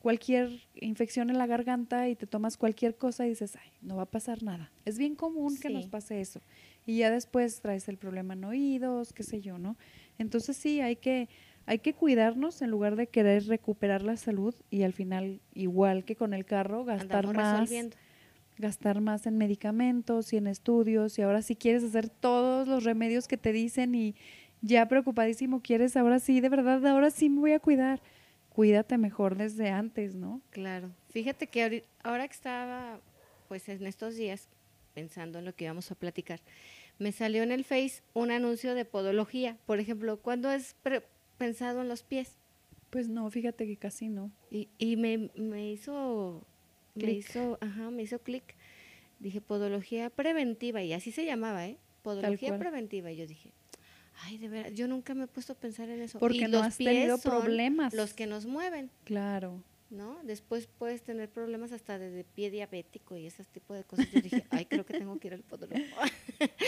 cualquier 0.05 0.51
infección 0.75 1.31
en 1.31 1.39
la 1.39 1.47
garganta 1.47 2.07
y 2.09 2.15
te 2.15 2.27
tomas 2.27 2.57
cualquier 2.57 2.95
cosa 2.95 3.25
y 3.25 3.29
dices, 3.29 3.55
ay, 3.55 3.71
no 3.81 3.95
va 3.95 4.03
a 4.03 4.05
pasar 4.05 4.43
nada. 4.43 4.71
Es 4.85 4.99
bien 4.99 5.15
común 5.15 5.57
que 5.59 5.71
nos 5.71 5.85
Sí. 5.85 5.89
pase 5.89 6.21
eso. 6.21 6.41
Y 6.85 6.99
ya 6.99 7.09
después 7.09 7.59
traes 7.59 7.89
el 7.89 7.97
problema 7.97 8.35
en 8.35 8.43
oídos, 8.43 9.13
qué 9.13 9.23
sé 9.23 9.41
yo, 9.41 9.57
¿no? 9.57 9.77
Entonces 10.19 10.57
sí, 10.57 10.79
hay 10.79 10.97
que, 10.97 11.27
hay 11.65 11.79
que 11.79 11.93
cuidarnos 11.95 12.61
en 12.61 12.69
lugar 12.69 12.95
de 12.97 13.07
querer 13.07 13.47
recuperar 13.47 14.03
la 14.03 14.15
salud 14.15 14.53
y 14.69 14.83
al 14.83 14.93
final, 14.93 15.41
igual 15.55 16.05
que 16.05 16.15
con 16.15 16.35
el 16.35 16.45
carro, 16.45 16.85
gastar 16.85 17.25
Andamos 17.25 17.35
más 17.35 17.71
gastar 18.57 19.01
más 19.01 19.25
en 19.25 19.39
medicamentos 19.39 20.33
y 20.33 20.37
en 20.37 20.45
estudios 20.45 21.17
y 21.17 21.23
ahora 21.23 21.41
si 21.41 21.55
quieres 21.55 21.83
hacer 21.83 22.09
todos 22.09 22.67
los 22.67 22.83
remedios 22.83 23.27
que 23.27 23.37
te 23.37 23.51
dicen 23.51 23.95
y 23.95 24.13
ya 24.61 24.87
preocupadísimo 24.87 25.61
quieres, 25.63 25.97
ahora 25.97 26.19
sí, 26.19 26.41
de 26.41 26.49
verdad, 26.49 26.85
ahora 26.85 27.09
sí 27.09 27.27
me 27.27 27.39
voy 27.39 27.53
a 27.53 27.59
cuidar. 27.59 28.03
Cuídate 28.55 28.97
mejor 28.97 29.35
desde 29.35 29.69
antes, 29.69 30.15
¿no? 30.15 30.41
Claro. 30.49 30.89
Fíjate 31.09 31.47
que 31.47 31.83
ahora 32.03 32.25
que 32.25 32.33
estaba, 32.33 33.01
pues 33.49 33.67
en 33.67 33.85
estos 33.85 34.15
días, 34.15 34.47
pensando 34.93 35.39
en 35.39 35.45
lo 35.45 35.53
que 35.53 35.65
íbamos 35.65 35.91
a 35.91 35.95
platicar, 35.95 36.39
me 36.97 37.11
salió 37.11 37.43
en 37.43 37.51
el 37.51 37.65
Face 37.65 38.01
un 38.13 38.31
anuncio 38.31 38.73
de 38.73 38.85
podología. 38.85 39.57
Por 39.65 39.81
ejemplo, 39.81 40.21
¿cuándo 40.21 40.49
es 40.53 40.73
pensado 41.37 41.81
en 41.81 41.89
los 41.89 42.03
pies? 42.03 42.37
Pues 42.91 43.09
no, 43.09 43.29
fíjate 43.29 43.67
que 43.67 43.75
casi 43.75 44.07
no. 44.07 44.31
Y, 44.49 44.69
y 44.77 44.95
me, 44.95 45.29
me 45.35 45.69
hizo, 45.69 46.47
me 46.93 47.11
hizo, 47.11 47.57
ajá, 47.59 47.91
me 47.91 48.03
hizo 48.03 48.19
clic. 48.19 48.55
Dije, 49.19 49.41
podología 49.41 50.09
preventiva, 50.09 50.81
y 50.81 50.93
así 50.93 51.11
se 51.11 51.25
llamaba, 51.25 51.67
¿eh? 51.67 51.77
Podología 52.03 52.57
preventiva. 52.57 53.11
Y 53.11 53.17
yo 53.17 53.27
dije, 53.27 53.51
ay, 54.23 54.37
de 54.37 54.47
veras, 54.49 54.73
yo 54.73 54.87
nunca 54.87 55.13
me 55.13 55.25
he 55.25 55.27
puesto 55.27 55.53
a 55.53 55.55
pensar 55.55 55.89
en 55.89 56.01
eso. 56.01 56.19
Porque 56.19 56.37
y 56.37 56.41
no 56.41 56.47
los 56.49 56.63
has 56.63 56.77
pies 56.77 56.89
tenido 56.89 57.17
son 57.17 57.31
problemas. 57.31 57.93
Los 57.93 58.13
que 58.13 58.25
nos 58.27 58.45
mueven. 58.45 58.89
Claro. 59.03 59.63
¿no? 59.91 60.17
Después 60.23 60.67
puedes 60.67 61.03
tener 61.03 61.29
problemas 61.29 61.71
hasta 61.71 61.97
de, 61.99 62.09
de 62.09 62.23
pie 62.23 62.49
diabético 62.49 63.15
y 63.17 63.27
ese 63.27 63.43
tipo 63.45 63.73
de 63.73 63.83
cosas. 63.83 64.11
Yo 64.11 64.19
dije, 64.19 64.45
ay, 64.49 64.65
creo 64.65 64.85
que 64.85 64.93
tengo 64.97 65.17
que 65.19 65.27
ir 65.27 65.33
al 65.35 65.43
podólogo. 65.43 65.79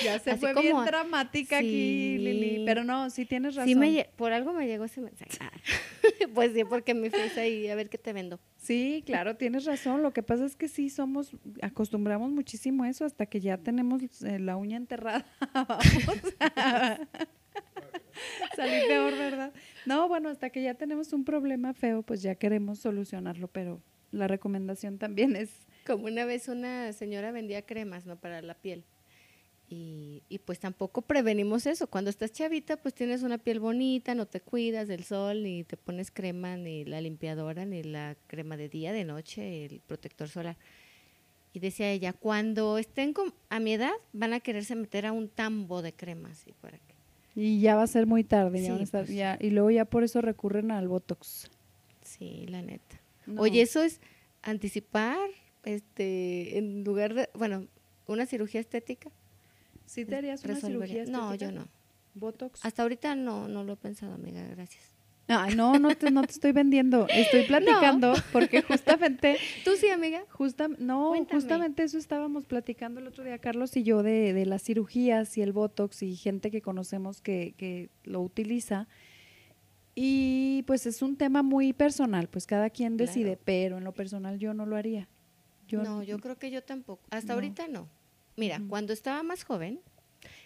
Ya 0.04 0.18
se 0.20 0.32
Así 0.32 0.40
fue 0.40 0.54
como- 0.54 0.62
bien 0.64 0.86
dramática 0.86 1.58
aquí. 1.58 2.18
Lili. 2.20 2.64
Pero 2.66 2.84
no, 2.86 3.10
sí 3.10 3.26
tienes 3.26 3.56
razón. 3.56 3.68
Sí 3.68 3.76
me 3.76 4.08
por 4.16 4.32
algo 4.32 4.54
me 4.54 4.66
llegó 4.68 4.86
ese 4.86 5.02
mensaje. 5.02 5.32
Pues 6.34 6.54
sí, 6.54 6.64
porque 6.64 6.94
me 6.94 7.10
fui 7.10 7.20
ahí 7.40 7.68
a 7.68 7.76
ver 7.76 7.90
qué 7.90 7.98
te 7.98 8.14
vendo. 8.14 8.40
Sí, 8.58 9.04
claro, 9.06 9.36
tienes 9.38 9.66
razón. 9.66 10.04
Lo 10.04 10.14
que 10.14 10.24
pasa 10.24 10.46
es 10.46 10.56
que 10.56 10.68
sí 10.68 10.90
somos, 10.90 11.32
acostumbramos 11.62 12.32
muchísimo 12.32 12.84
a 12.84 12.90
eso 12.90 13.06
hasta 13.06 13.26
que 13.26 13.40
ya 13.40 13.58
tenemos 13.58 14.02
eh, 14.24 14.40
la 14.40 14.56
uña 14.58 14.78
enterrada. 14.78 15.26
Salir 18.56 18.88
peor, 18.88 19.14
¿verdad? 19.18 19.54
No, 19.86 20.08
bueno, 20.08 20.30
hasta 20.30 20.50
que 20.50 20.62
ya 20.62 20.74
tenemos 20.74 21.14
un 21.14 21.24
problema 21.24 21.74
feo, 21.74 22.04
pues 22.04 22.22
ya 22.22 22.36
queremos 22.36 22.80
solucionarlo, 22.80 23.48
pero 23.48 23.82
la 24.12 24.28
recomendación 24.28 24.98
también 24.98 25.36
es, 25.36 25.50
Como 25.86 26.06
una 26.06 26.26
vez 26.26 26.48
una 26.48 26.94
señora 26.94 27.32
vendía 27.32 27.62
cremas, 27.66 28.06
¿no? 28.06 28.20
Para 28.20 28.42
la 28.42 28.56
piel. 28.56 28.84
Y, 29.70 30.24
y 30.30 30.40
pues 30.40 30.60
tampoco 30.60 31.02
prevenimos 31.02 31.66
eso. 31.66 31.88
Cuando 31.88 32.10
estás 32.10 32.32
chavita, 32.32 32.78
pues 32.78 32.94
tienes 32.94 33.24
una 33.24 33.38
piel 33.38 33.60
bonita, 33.60 34.16
no 34.16 34.26
te 34.26 34.40
cuidas 34.40 34.88
del 34.88 35.04
sol, 35.04 35.44
ni 35.44 35.66
te 35.66 35.76
pones 35.76 36.10
crema, 36.10 36.56
ni 36.56 36.86
la 36.86 37.02
limpiadora, 37.02 37.66
ni 37.66 37.84
la 37.84 38.16
crema 38.28 38.56
de 38.56 38.70
día, 38.70 38.94
de 38.94 39.04
noche, 39.04 39.66
el 39.66 39.82
protector 39.82 40.30
solar. 40.30 40.58
Y 41.52 41.60
decía 41.60 41.92
ella, 41.92 42.14
cuando 42.14 42.78
estén 42.78 43.14
a 43.50 43.60
mi 43.60 43.74
edad, 43.74 43.94
van 44.14 44.34
a 44.34 44.40
quererse 44.40 44.76
meter 44.76 45.06
a 45.06 45.12
un 45.12 45.28
tambo 45.28 45.82
de 45.82 45.94
cremas. 45.94 46.46
¿Y 46.48 46.54
para 46.54 46.78
qué? 46.78 46.97
Y 47.40 47.60
ya 47.62 47.76
va 47.76 47.84
a 47.84 47.88
ser 47.88 48.08
muy 48.08 48.24
tarde, 48.24 48.58
Sí, 48.60 48.72
estar- 48.82 49.06
pues. 49.06 49.16
ya- 49.16 49.38
y 49.40 49.52
luego 49.52 49.70
ya 49.70 49.86
por 49.86 50.04
eso 50.04 50.22
recurren 50.22 50.72
al 50.72 50.88
Botox. 50.88 51.52
Sí, 52.02 52.46
la 52.50 52.64
neta. 52.64 53.00
No. 53.28 53.42
Oye, 53.44 53.62
eso 53.62 53.84
es 53.84 54.02
anticipar, 54.42 55.20
este, 55.64 56.58
en 56.58 56.84
lugar 56.84 57.14
de, 57.14 57.30
bueno, 57.36 57.68
una 58.08 58.26
cirugía 58.26 58.60
estética. 58.62 59.12
¿Sí 59.86 60.04
te 60.06 60.16
harías 60.16 60.44
una 60.46 60.56
cirugía 60.56 61.06
No, 61.06 61.32
estética? 61.32 61.52
yo 61.52 61.60
no. 61.60 61.68
¿Botox? 62.16 62.66
Hasta 62.66 62.82
ahorita 62.82 63.16
no, 63.16 63.48
no 63.48 63.64
lo 63.64 63.74
he 63.74 63.78
pensado, 63.78 64.14
amiga, 64.16 64.44
gracias. 64.48 64.96
No, 65.28 65.78
no 65.78 65.94
te, 65.96 66.10
no 66.10 66.22
te 66.24 66.32
estoy 66.32 66.54
vendiendo. 66.54 67.06
Estoy 67.10 67.44
platicando 67.48 68.14
porque 68.32 68.62
justamente 68.62 69.38
¿Tú 69.66 69.72
sí, 69.76 69.90
amiga? 69.90 70.24
Justa, 70.30 70.70
no, 70.80 71.10
Cuéntame. 71.10 71.40
justamente 71.42 71.84
eso 71.84 71.98
estábamos 71.98 72.46
platicando 72.46 73.00
el 73.02 73.08
otro 73.08 73.24
día, 73.26 73.38
Carlos 73.38 73.76
y 73.76 73.84
yo, 73.84 74.04
de, 74.04 74.32
de 74.34 74.46
las 74.46 74.64
cirugías 74.64 75.38
y 75.38 75.42
el 75.42 75.52
Botox 75.52 76.02
y 76.04 76.16
gente 76.16 76.50
que 76.50 76.62
conocemos 76.62 77.20
que, 77.22 77.54
que 77.58 77.90
lo 78.04 78.22
utiliza. 78.22 78.88
Y 79.96 80.64
pues 80.68 80.86
es 80.86 81.02
un 81.02 81.18
tema 81.18 81.42
muy 81.44 81.74
personal, 81.74 82.28
pues 82.30 82.46
cada 82.46 82.70
quien 82.70 82.98
decide, 82.98 83.32
Claro. 83.32 83.42
pero 83.46 83.78
en 83.80 83.84
lo 83.84 83.94
personal 83.94 84.38
yo 84.38 84.54
no 84.54 84.66
lo 84.66 84.76
haría. 84.76 85.10
Yo 85.68 85.84
no, 85.84 86.04
yo 86.04 86.20
creo 86.20 86.38
que 86.38 86.52
yo 86.52 86.64
tampoco. 86.64 87.02
Hasta 87.10 87.30
No. 87.30 87.34
ahorita 87.34 87.68
no. 87.68 87.90
Mira, 88.38 88.62
cuando 88.70 88.94
estaba 88.94 89.24
más 89.24 89.44
joven, 89.44 89.80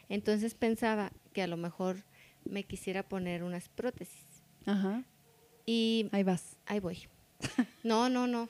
entonces 0.09 0.55
pensaba 0.55 1.11
que 1.33 1.41
a 1.43 1.47
lo 1.47 1.57
mejor 1.57 1.97
me 2.45 2.63
quisiera 2.63 3.03
poner 3.03 3.43
unas 3.43 3.67
prótesis. 3.69 4.23
Ajá, 4.65 5.03
Y 5.65 6.07
ahí 6.11 6.23
vas. 6.23 6.57
ahí 6.65 6.79
voy. 6.79 7.07
No, 7.83 8.09
no, 8.09 8.27
no. 8.27 8.49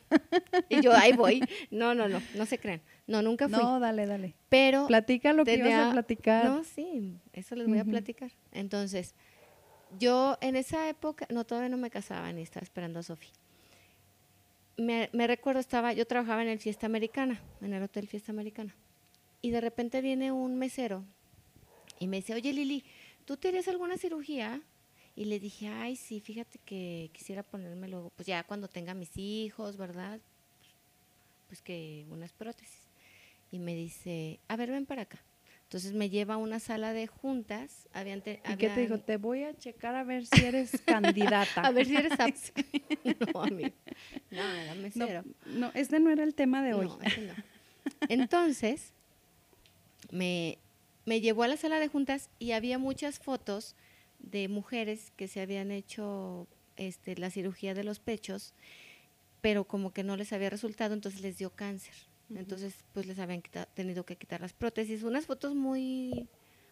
Y 0.70 0.82
yo 0.82 0.94
ahí 0.94 1.14
voy. 1.14 1.42
No, 1.70 1.96
no, 1.96 2.10
no, 2.10 2.22
no 2.36 2.46
se 2.46 2.58
crean. 2.58 2.82
No, 3.08 3.22
nunca 3.22 3.48
fui. 3.48 3.58
No, 3.58 3.80
dale, 3.80 4.06
dale. 4.06 4.36
Pero 4.50 4.88
Platica 4.88 5.34
lo 5.34 5.46
que 5.46 5.56
ibas 5.56 5.74
a 5.74 5.92
platicar. 5.92 6.46
No, 6.46 6.64
sí, 6.64 7.18
eso 7.34 7.56
les 7.56 7.68
voy 7.68 7.80
a 7.80 7.86
platicar. 7.86 8.32
Entonces, 8.52 9.16
yo 9.98 10.38
en 10.42 10.56
esa 10.56 10.90
época, 10.90 11.26
no, 11.30 11.46
todavía 11.46 11.70
no 11.70 11.78
me 11.78 11.90
casaba 11.90 12.32
ni 12.34 12.42
estaba 12.42 12.64
esperando 12.64 13.00
a 13.00 13.04
Sofía. 13.04 13.32
Me, 14.78 15.10
me 15.14 15.28
recuerdo, 15.28 15.60
estaba, 15.60 15.94
yo 15.94 16.06
trabajaba 16.08 16.42
en 16.42 16.48
el 16.50 16.60
Fiesta 16.60 16.86
Americana, 16.86 17.40
en 17.62 17.74
el 17.74 17.84
Hotel 17.84 18.08
Fiesta 18.08 18.32
Americana. 18.32 18.76
Y 19.42 19.52
de 19.52 19.62
repente 19.62 20.02
viene 20.02 20.32
un 20.32 20.58
mesero 20.58 21.04
y 22.00 22.08
me 22.08 22.18
dice, 22.18 22.34
oye 22.34 22.54
Lili, 22.54 22.84
¿tú 23.26 23.38
te 23.38 23.50
harías 23.50 23.68
alguna 23.68 23.98
cirugía? 23.98 24.62
Y 25.22 25.26
le 25.26 25.40
dije, 25.40 25.68
ay, 25.68 25.96
sí, 25.98 26.20
fíjate 26.20 26.58
que 26.66 27.12
quisiera 27.14 27.44
ponerme 27.44 27.88
luego, 27.88 28.10
pues 28.16 28.26
ya 28.26 28.44
cuando 28.44 28.68
tenga 28.68 28.96
mis 28.96 29.16
hijos, 29.18 29.78
¿verdad? 29.78 30.20
Pues 31.48 31.62
que 31.62 32.08
unas 32.10 32.34
prótesis. 32.34 32.82
Y 33.52 33.60
me 33.60 33.76
dice, 33.76 34.40
a 34.48 34.56
ver, 34.56 34.72
ven 34.72 34.88
para 34.88 35.04
acá. 35.04 35.20
Entonces 35.66 35.94
me 35.94 36.10
lleva 36.10 36.34
a 36.34 36.38
una 36.38 36.60
sala 36.60 36.92
de 36.94 37.06
juntas. 37.06 37.88
Habían 37.94 38.22
te- 38.22 38.42
¿Y 38.52 38.56
qué 38.56 38.70
te 38.70 38.82
dijo? 38.82 38.98
Te 38.98 39.18
voy 39.18 39.44
a 39.44 39.56
checar 39.56 39.94
a 39.94 40.04
ver 40.04 40.26
si 40.26 40.44
eres 40.44 40.72
candidata. 40.88 41.62
A 41.62 41.70
ver 41.70 41.86
si 41.86 41.96
eres 41.96 42.14
apta. 42.20 42.52
no, 43.32 43.44
amigo. 43.44 43.76
No, 44.32 44.42
era 44.56 44.74
No, 44.74 44.82
mesero. 44.82 45.24
no, 45.46 45.72
este 45.76 46.00
no 46.00 46.10
era 46.10 46.24
el 46.24 46.34
tema 46.34 46.64
de 46.64 46.74
hoy. 46.74 46.88
No, 46.88 47.00
ese 47.04 47.22
no. 47.22 47.34
Entonces, 48.10 48.92
me, 50.10 50.58
me 51.06 51.22
llevó 51.22 51.44
a 51.44 51.48
la 51.48 51.58
sala 51.58 51.80
de 51.80 51.90
juntas 51.90 52.32
y 52.40 52.54
había 52.54 52.80
muchas 52.80 53.20
fotos 53.20 53.76
de 54.22 54.48
mujeres 54.48 55.12
que 55.16 55.28
se 55.28 55.42
habían 55.42 55.72
hecho 55.72 56.48
este, 56.78 57.16
la 57.18 57.30
cirugía 57.30 57.74
de 57.74 57.84
los 57.84 58.00
pechos, 58.00 58.54
pero 59.42 59.66
como 59.66 59.92
que 59.92 60.04
no 60.04 60.16
les 60.18 60.34
había 60.34 60.50
resultado, 60.50 60.94
entonces 60.94 61.22
les 61.22 61.38
dio 61.38 61.50
cáncer. 61.52 61.94
Entonces, 62.34 62.76
pues 62.94 63.08
les 63.08 63.20
habían 63.20 63.42
tenido 63.74 64.06
que 64.06 64.16
quitar 64.16 64.40
las 64.40 64.54
prótesis. 64.54 65.04
Unas 65.04 65.26
fotos 65.26 65.54
muy, 65.54 66.28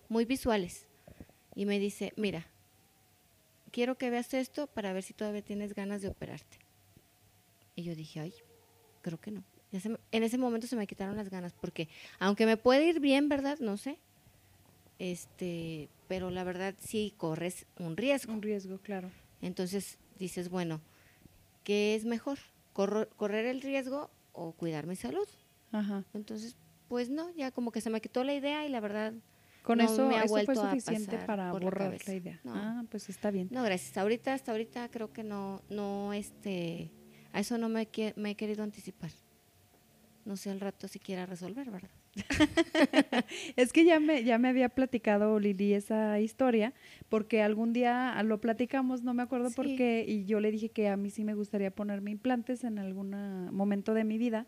muy 0.07 0.23
visuales. 0.23 0.87
Y 1.53 1.65
me 1.65 1.79
dice, 1.79 2.13
mira, 2.15 2.47
quiero 3.71 3.97
que 3.97 4.09
veas 4.09 4.33
esto 4.33 4.67
para 4.67 4.93
ver 4.93 5.03
si 5.03 5.13
todavía 5.13 5.41
tienes 5.41 5.73
ganas 5.73 6.01
de 6.01 6.07
operarte. 6.07 6.59
Y 7.75 7.83
yo 7.83 7.93
dije, 7.93 8.21
ay, 8.21 8.33
creo 9.01 9.19
que 9.19 9.31
no. 9.31 9.43
Me- 9.71 9.97
en 10.11 10.23
ese 10.23 10.37
momento 10.37 10.65
se 10.67 10.77
me 10.77 10.87
quitaron 10.87 11.17
las 11.17 11.29
ganas, 11.29 11.53
porque 11.53 11.89
aunque 12.19 12.45
me 12.45 12.55
puede 12.55 12.85
ir 12.85 12.99
bien, 13.01 13.27
¿verdad? 13.27 13.59
No 13.59 13.75
sé. 13.75 13.97
Este, 14.97 15.89
pero 16.09 16.29
la 16.31 16.43
verdad 16.43 16.75
sí 16.79 17.13
corres 17.15 17.65
un 17.77 17.95
riesgo. 17.95 18.33
Un 18.33 18.41
riesgo, 18.41 18.79
claro. 18.79 19.09
Entonces 19.41 19.97
dices, 20.17 20.49
bueno, 20.49 20.81
¿qué 21.63 21.95
es 21.95 22.03
mejor? 22.03 22.39
Corro- 22.73 23.07
¿Correr 23.15 23.45
el 23.45 23.61
riesgo 23.61 24.11
o 24.33 24.51
cuidar 24.51 24.85
mi 24.87 24.97
salud? 24.97 25.27
Ajá. 25.71 26.03
Entonces, 26.13 26.57
pues 26.89 27.09
no, 27.09 27.29
ya 27.35 27.51
como 27.51 27.71
que 27.71 27.79
se 27.79 27.89
me 27.89 28.01
quitó 28.01 28.23
la 28.25 28.33
idea 28.33 28.65
y 28.65 28.69
la 28.69 28.79
verdad, 28.81 29.13
Con 29.63 29.77
No 29.77 29.83
eso, 29.85 30.07
me 30.07 30.17
ha 30.17 30.23
eso 30.23 30.33
fue 30.45 30.55
suficiente 30.55 31.17
para 31.19 31.45
la 31.45 31.51
borrar 31.59 31.95
la 32.07 32.13
idea. 32.13 32.39
No. 32.43 32.53
Ah, 32.55 32.83
pues 32.89 33.07
está 33.09 33.29
bien. 33.31 33.47
no, 33.51 33.61
gracias. 33.63 33.95
Ahorita, 33.97 34.33
hasta 34.33 34.51
ahorita 34.51 34.89
creo 34.89 35.13
que 35.13 35.23
no, 35.23 35.61
no, 35.69 36.11
este, 36.13 36.91
a 37.33 37.39
eso 37.39 37.57
no 37.59 37.69
me, 37.69 37.87
me 38.15 38.31
he 38.31 38.35
querido 38.35 38.63
anticipar. 38.63 39.11
No 40.25 40.35
sé 40.37 40.49
al 40.49 40.59
rato 40.59 40.87
si 40.87 40.99
quiera 40.99 41.25
resolver, 41.27 41.69
¿verdad? 41.69 41.91
Es 43.55 43.73
que 43.73 43.85
ya 43.85 43.99
me, 43.99 44.23
ya 44.23 44.37
me 44.37 44.49
había 44.49 44.69
platicado 44.69 45.39
Lili 45.39 45.73
esa 45.73 46.19
historia, 46.19 46.73
porque 47.09 47.41
algún 47.41 47.73
día 47.73 48.21
lo 48.23 48.39
platicamos, 48.41 49.03
no 49.03 49.13
me 49.13 49.23
acuerdo 49.23 49.49
por 49.51 49.65
Sí. 49.65 49.75
qué, 49.77 50.05
y 50.07 50.25
yo 50.25 50.39
le 50.39 50.51
dije 50.51 50.69
que 50.69 50.87
a 50.89 50.97
mí 50.97 51.09
sí 51.09 51.23
me 51.23 51.33
gustaría 51.33 51.71
ponerme 51.71 52.11
implantes 52.11 52.63
en 52.63 52.79
algún 52.79 53.11
momento 53.53 53.93
de 53.93 54.03
mi 54.03 54.17
vida. 54.17 54.45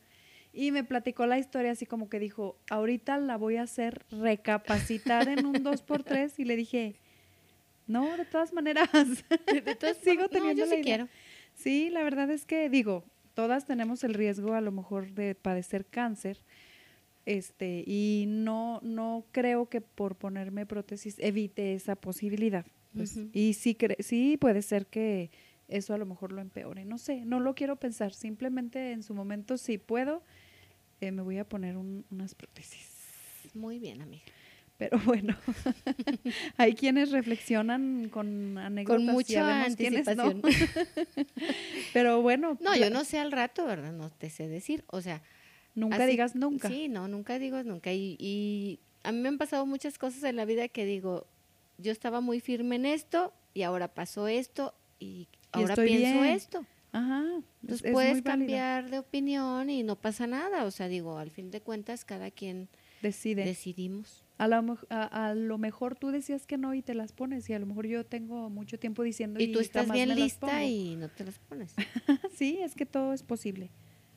Y 0.53 0.71
me 0.71 0.83
platicó 0.83 1.25
la 1.27 1.39
historia 1.39 1.71
así 1.71 1.85
como 1.85 2.09
que 2.09 2.19
dijo, 2.19 2.57
ahorita 2.69 3.17
la 3.19 3.37
voy 3.37 3.55
a 3.55 3.61
hacer 3.63 4.01
recapacitar 4.11 5.29
en 5.29 5.45
un 5.45 5.63
2x3 5.63 6.37
y 6.39 6.43
le 6.45 6.57
dije, 6.57 6.95
no, 7.87 8.17
de 8.17 8.25
todas 8.25 8.51
maneras, 8.53 8.89
De 9.51 9.61
todas 9.61 9.97
sigo 10.03 10.27
formas, 10.27 10.31
no, 10.31 10.39
teniendo 10.39 10.65
yo 10.65 10.69
la 10.69 10.75
sí 10.75 10.81
idea. 10.81 10.95
quiero. 10.97 11.07
Sí, 11.55 11.89
la 11.89 12.03
verdad 12.03 12.29
es 12.31 12.45
que 12.45 12.69
digo, 12.69 13.05
todas 13.33 13.65
tenemos 13.65 14.03
el 14.03 14.13
riesgo 14.13 14.53
a 14.53 14.61
lo 14.61 14.71
mejor 14.71 15.11
de 15.13 15.35
padecer 15.35 15.85
cáncer. 15.85 16.37
Este, 17.25 17.83
y 17.85 18.25
no 18.27 18.79
no 18.83 19.25
creo 19.31 19.69
que 19.69 19.79
por 19.81 20.15
ponerme 20.15 20.65
prótesis 20.65 21.15
evite 21.19 21.73
esa 21.73 21.95
posibilidad. 21.95 22.65
Pues. 22.95 23.17
Y 23.33 23.53
sí 23.53 23.75
cre- 23.79 24.01
sí 24.01 24.37
puede 24.37 24.61
ser 24.61 24.87
que 24.87 25.29
eso 25.67 25.93
a 25.93 25.97
lo 25.97 26.05
mejor 26.05 26.31
lo 26.33 26.41
empeore, 26.41 26.83
no 26.83 26.97
sé, 26.97 27.23
no 27.23 27.39
lo 27.39 27.55
quiero 27.55 27.77
pensar, 27.77 28.13
simplemente 28.13 28.91
en 28.91 29.03
su 29.03 29.13
momento 29.13 29.57
si 29.57 29.77
puedo 29.77 30.23
eh, 30.99 31.11
me 31.11 31.21
voy 31.21 31.37
a 31.37 31.47
poner 31.47 31.77
un- 31.77 32.05
unas 32.11 32.35
prótesis. 32.35 32.87
Muy 33.53 33.79
bien, 33.79 34.01
amiga. 34.01 34.23
Pero 34.77 34.99
bueno, 35.05 35.37
hay 36.57 36.73
quienes 36.73 37.11
reflexionan 37.11 38.09
con 38.09 38.57
anécdotas. 38.57 39.05
Con 39.05 39.13
mucha 39.13 39.67
quiénes 39.77 40.15
no. 40.17 40.23
anticipación. 40.23 40.41
Pero 41.93 42.21
bueno, 42.21 42.57
No, 42.61 42.75
yo 42.75 42.89
no 42.89 43.03
sé 43.05 43.19
al 43.19 43.31
rato, 43.31 43.65
¿verdad? 43.65 43.91
No 43.93 44.09
te 44.09 44.29
sé 44.29 44.47
decir. 44.47 44.83
O 44.87 45.01
sea, 45.01 45.21
Nunca 45.75 45.97
así- 45.97 46.11
digas 46.11 46.35
nunca. 46.35 46.67
Sí, 46.69 46.87
no, 46.89 47.07
nunca 47.07 47.39
digo 47.39 47.61
nunca. 47.63 47.93
Y, 47.93 48.15
y 48.19 48.79
a 49.03 49.11
mí 49.11 49.19
me 49.19 49.29
han 49.29 49.37
pasado 49.37 49.65
muchas 49.65 49.97
cosas 49.97 50.23
en 50.23 50.35
la 50.35 50.45
vida 50.45 50.67
que 50.67 50.85
digo, 50.85 51.25
yo 51.77 51.91
estaba 51.91 52.21
muy 52.21 52.39
firme 52.39 52.75
en 52.75 52.85
esto 52.85 53.33
y 53.53 53.63
ahora 53.63 53.87
pasó 53.93 54.27
esto 54.27 54.73
y 54.99 55.27
ahora 55.51 55.73
estoy 55.73 55.87
pienso 55.87 56.21
bien. 56.21 56.35
esto. 56.35 56.65
Ajá. 56.93 57.23
Entonces 57.61 57.81
es- 57.81 57.85
es 57.85 57.91
puedes 57.93 58.21
cambiar 58.21 58.89
de 58.89 58.99
opinión 58.99 59.69
y 59.69 59.83
no 59.83 59.95
pasa 59.95 60.27
nada. 60.27 60.65
O 60.65 60.71
sea, 60.71 60.87
digo, 60.89 61.17
al 61.17 61.31
fin 61.31 61.49
de 61.49 61.61
cuentas, 61.61 62.03
cada 62.03 62.31
quien 62.31 62.67
Decide. 63.01 63.45
decidimos. 63.45 64.25
a, 64.37 64.47
lo, 64.47 64.77
a, 64.89 65.29
a 65.29 65.33
lo 65.35 65.57
mejor 65.57 65.95
tú 65.95 66.09
decías 66.11 66.45
que 66.45 66.57
no 66.57 66.73
y 66.73 66.81
te 66.81 66.93
las 66.93 67.13
pones 67.13 67.49
y 67.49 67.53
a 67.53 67.59
lo 67.59 67.65
mejor 67.65 67.87
yo 67.87 68.05
tengo 68.05 68.49
mucho 68.49 68.77
tiempo 68.77 69.03
diciendo 69.03 69.39
Y 69.39 69.51
tú 69.53 69.59
estás 69.59 69.89
bien 69.91 70.13
lista 70.15 70.63
y 70.65 70.95
no 70.97 71.07
te 71.09 71.23
las 71.23 71.39
pones. 71.39 71.73
sí, 72.35 72.59
es 72.61 72.75
que 72.75 72.85
todo 72.85 73.13
es 73.13 73.23
posible. 73.23 73.69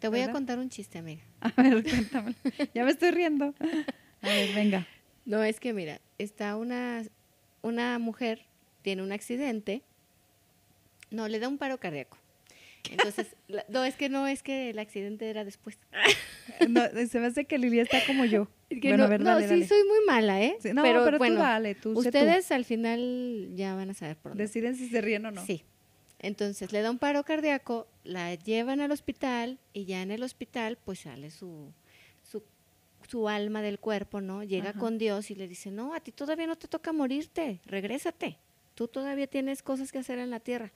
Te 0.05 0.09
voy 0.11 0.21
a 0.21 0.31
contar 0.31 0.59
un 0.59 0.69
chiste, 0.69 0.99
amiga. 0.99 1.23
A 1.41 1.63
ver, 1.63 1.83
cuéntame. 1.83 2.35
ya 2.75 2.85
me 2.85 2.91
estoy 2.91 3.11
riendo. 3.11 3.55
A 4.21 4.29
ver, 4.29 4.53
venga. 4.55 4.87
No, 5.25 5.43
es 5.43 5.61
que 5.61 5.73
mira, 5.73 6.03
está 6.19 6.57
una, 6.57 7.05
una 7.63 7.99
mujer, 7.99 8.45
tiene 8.83 9.03
un 9.03 9.13
accidente, 9.13 9.81
no, 11.11 11.27
le 11.27 11.39
da 11.39 11.49
un 11.49 11.57
paro 11.57 11.79
cardíaco. 11.81 12.19
Entonces, 12.91 13.35
la- 13.49 13.65
no, 13.71 13.83
es 13.83 13.97
que 13.97 14.11
no, 14.11 14.27
es 14.27 14.43
que 14.43 14.69
el 14.69 14.79
accidente 14.79 15.31
era 15.31 15.43
después. 15.43 15.79
No, 16.69 16.83
se 17.09 17.19
me 17.21 17.27
hace 17.27 17.47
que 17.47 17.57
Lilia 17.57 17.83
está 17.83 18.05
como 18.07 18.27
yo. 18.27 18.49
Es 18.69 18.79
que 18.81 18.89
bueno, 18.89 19.05
no, 19.05 19.07
a 19.07 19.09
ver, 19.09 19.21
no, 19.23 19.31
dale, 19.41 19.49
sí, 19.49 19.67
soy 19.67 19.83
muy 19.85 20.05
mala, 20.07 20.43
¿eh? 20.43 20.55
Sí, 20.61 20.73
no, 20.75 20.83
pero, 20.83 21.17
bueno, 21.17 21.41
tú 21.41 21.63
sé 21.65 21.75
tú. 21.77 21.93
ustedes 21.99 22.53
al 22.53 22.67
final 22.67 23.49
ya 23.55 23.75
van 23.75 23.89
a 23.91 23.95
saber 23.95 24.17
por 24.17 24.33
dónde. 24.33 24.45
Deciden 24.45 24.77
si 24.77 24.89
se 24.89 25.01
ríen 25.01 25.25
o 25.25 25.31
no. 25.31 25.45
Sí. 25.45 25.65
Entonces, 26.25 26.73
le 26.73 26.81
da 26.81 26.91
un 26.91 26.99
paro 26.99 27.23
cardíaco, 27.23 27.87
la 28.03 28.35
llevan 28.35 28.81
al 28.81 28.91
hospital 28.93 29.59
y 29.75 29.85
ya 29.85 30.01
en 30.01 30.11
el 30.11 30.23
hospital, 30.23 30.79
pues 30.83 31.01
sale 31.01 31.31
su, 31.31 31.71
su, 32.23 32.43
su 33.07 33.29
alma 33.29 33.61
del 33.61 33.79
cuerpo, 33.79 34.23
¿no? 34.23 34.43
Llega 34.43 34.71
Ajá. 34.71 34.79
con 34.79 34.97
Dios 34.97 35.31
y 35.31 35.35
le 35.35 35.47
dice, 35.49 35.71
no, 35.71 35.93
a 35.93 36.01
ti 36.01 36.13
todavía 36.13 36.47
no 36.47 36.57
te 36.57 36.67
toca 36.67 36.95
morirte, 36.95 37.61
regrésate. 37.67 38.39
Tú 38.75 38.89
todavía 38.89 39.27
tienes 39.27 39.63
cosas 39.63 39.93
que 39.93 39.99
hacer 39.99 40.19
en 40.19 40.31
la 40.31 40.41
tierra. 40.41 40.73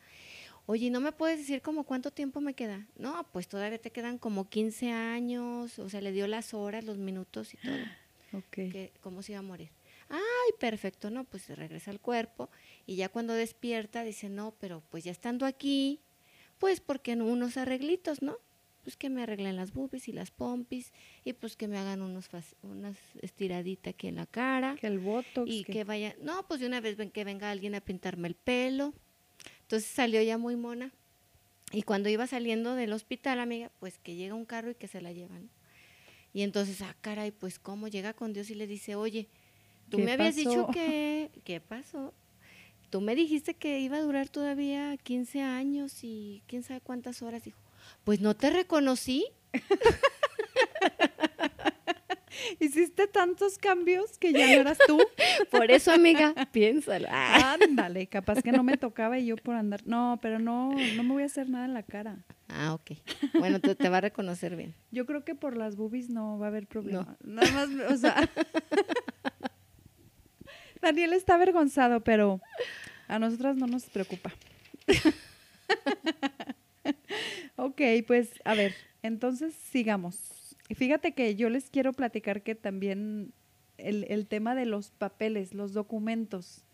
Oye, 0.67 0.91
¿no 0.91 1.01
me 1.01 1.13
puedes 1.13 1.39
decir 1.39 1.63
como 1.63 1.85
cuánto 1.85 2.11
tiempo 2.11 2.43
me 2.43 2.53
queda? 2.53 2.87
No, 2.97 3.27
pues 3.33 3.49
todavía 3.49 3.79
te 3.79 3.91
quedan 3.91 4.19
como 4.19 4.51
15 4.51 4.91
años, 4.93 5.79
o 5.79 5.89
sea, 5.89 6.03
le 6.03 6.13
dio 6.13 6.27
las 6.27 6.53
horas, 6.53 6.85
los 6.85 6.99
minutos 6.99 7.55
y 7.55 7.57
todo 7.57 7.75
Ok. 8.35 8.51
que 8.51 8.93
cómo 9.01 9.23
se 9.23 9.33
iba 9.33 9.39
a 9.39 9.43
morir. 9.43 9.71
Ay, 10.11 10.53
perfecto, 10.59 11.11
no, 11.11 11.25
pues 11.25 11.43
se 11.43 11.55
regresa 11.55 11.91
al 11.91 12.01
cuerpo 12.01 12.49
y 12.87 12.97
ya 12.97 13.09
cuando 13.09 13.35
despierta 13.35 14.03
dice, 14.05 14.29
no, 14.29 14.55
pero 14.59 14.83
pues 14.91 15.05
ya 15.05 15.11
estando 15.13 15.45
aquí, 15.47 16.01
pues 16.59 16.81
porque 16.81 17.15
no 17.17 17.27
unos 17.27 17.57
arreglitos, 17.57 18.23
¿no? 18.23 18.39
Pues 18.85 18.97
que 18.97 19.11
me 19.11 19.23
arreglen 19.23 19.57
las 19.57 19.75
boobies 19.75 20.09
y 20.09 20.13
las 20.13 20.31
pompis 20.31 20.93
y 21.25 21.35
pues 21.35 21.57
que 21.57 21.69
me 21.69 21.77
hagan 21.77 22.01
unos 22.01 22.31
unas 22.63 22.97
estiraditas 23.21 23.93
aquí 23.93 24.07
en 24.09 24.17
la 24.17 24.25
cara 24.27 24.77
Que 24.81 24.87
el 24.87 24.99
botox. 24.99 25.51
y 25.51 25.65
que- 25.65 25.73
que 25.73 25.85
vaya, 25.85 26.17
no, 26.23 26.47
pues 26.49 26.61
de 26.61 26.67
una 26.69 26.81
vez 26.81 26.97
ven 26.97 27.11
que 27.11 27.25
venga 27.25 27.51
alguien 27.51 27.75
a 27.75 27.83
pintarme 27.83 28.29
el 28.29 28.35
pelo. 28.35 28.95
Entonces 29.63 29.91
salió 29.91 30.23
ya 30.23 30.39
muy 30.39 30.57
mona. 30.57 30.91
Y 31.71 31.83
cuando 31.83 32.09
iba 32.09 32.27
saliendo 32.27 32.75
del 32.77 32.95
hospital, 32.95 33.41
amiga, 33.41 33.71
pues 33.79 33.99
que 33.99 34.15
llega 34.15 34.35
un 34.35 34.47
carro 34.47 34.71
y 34.71 34.75
que 34.75 34.89
se 34.89 35.03
la 35.03 35.13
llevan. 35.13 35.51
Y 36.33 36.41
entonces, 36.43 36.81
ah, 36.81 36.97
caray, 37.03 37.31
pues 37.31 37.59
cómo 37.59 37.89
llega 37.89 38.15
con 38.15 38.33
Dios 38.33 38.49
y 38.49 38.55
le 38.55 38.67
dice, 38.67 38.95
oye, 38.97 39.29
tú 39.91 39.99
¿Qué 39.99 40.05
me 40.05 40.13
habías 40.13 40.37
dicho 40.37 40.69
que, 40.73 41.31
¿qué 41.45 41.61
pasó? 41.61 42.15
Tú 42.91 43.01
me 43.01 43.15
dijiste 43.15 43.55
que 43.55 43.81
iba 43.81 43.99
a 43.99 44.01
durar 44.01 44.29
todavía 44.29 44.97
15 44.97 45.43
años 45.43 46.03
y 46.03 46.43
quién 46.47 46.63
sabe 46.63 46.81
cuántas 46.81 47.21
horas. 47.23 47.45
Dijo, 47.45 47.59
pues 48.05 48.21
no 48.21 48.35
te 48.35 48.51
reconocí. 48.51 49.27
Hiciste 52.61 53.07
tantos 53.07 53.59
cambios 53.59 54.17
que 54.19 54.33
ya 54.33 54.47
no 54.47 54.61
eras 54.61 54.79
tú. 54.87 54.99
Por 55.51 55.71
eso, 55.71 55.93
amiga, 55.93 56.35
piénsalo. 56.53 57.09
Ándale, 57.11 58.07
capaz 58.07 58.43
que 58.43 58.53
no 58.53 58.63
me 58.63 58.77
tocaba 58.77 59.19
y 59.19 59.27
yo 59.27 59.37
por 59.37 59.55
andar. 59.55 59.83
No, 59.87 60.19
pero 60.23 60.39
no, 60.39 60.75
no 60.97 61.03
me 61.03 61.13
voy 61.13 61.23
a 61.25 61.27
hacer 61.27 61.49
nada 61.49 61.65
en 61.65 61.75
la 61.75 61.83
cara. 61.83 62.25
Ah, 62.49 62.75
ok. 62.75 62.93
Bueno, 63.39 63.61
tú 63.61 63.75
te 63.75 63.89
va 63.89 63.99
a 63.99 64.01
reconocer 64.01 64.57
bien. 64.57 64.75
Yo 64.91 65.05
creo 65.07 65.25
que 65.25 65.35
por 65.35 65.57
las 65.57 65.77
boobies 65.77 66.11
no 66.11 66.39
va 66.39 66.47
a 66.47 66.49
haber 66.49 66.67
problema. 66.67 67.17
Nada 67.23 67.51
más, 67.53 67.69
o 67.91 67.97
sea. 67.97 68.29
Daniel 70.81 71.13
está 71.13 71.35
avergonzado, 71.35 72.03
pero 72.03 72.41
a 73.07 73.19
nosotras 73.19 73.57
no 73.57 73.67
nos 73.67 73.85
preocupa. 73.87 74.33
ok, 77.57 77.81
pues 78.07 78.41
a 78.45 78.55
ver, 78.55 78.75
entonces 79.03 79.55
sigamos. 79.55 80.57
Fíjate 80.75 81.13
que 81.13 81.35
yo 81.35 81.51
les 81.51 81.71
quiero 81.71 81.93
platicar 81.93 82.43
que 82.43 82.55
también 82.55 83.33
el, 83.79 84.05
el 84.09 84.27
tema 84.27 84.55
de 84.55 84.67
los 84.67 84.91
papeles, 84.91 85.55
los 85.55 85.73
documentos. 85.73 86.65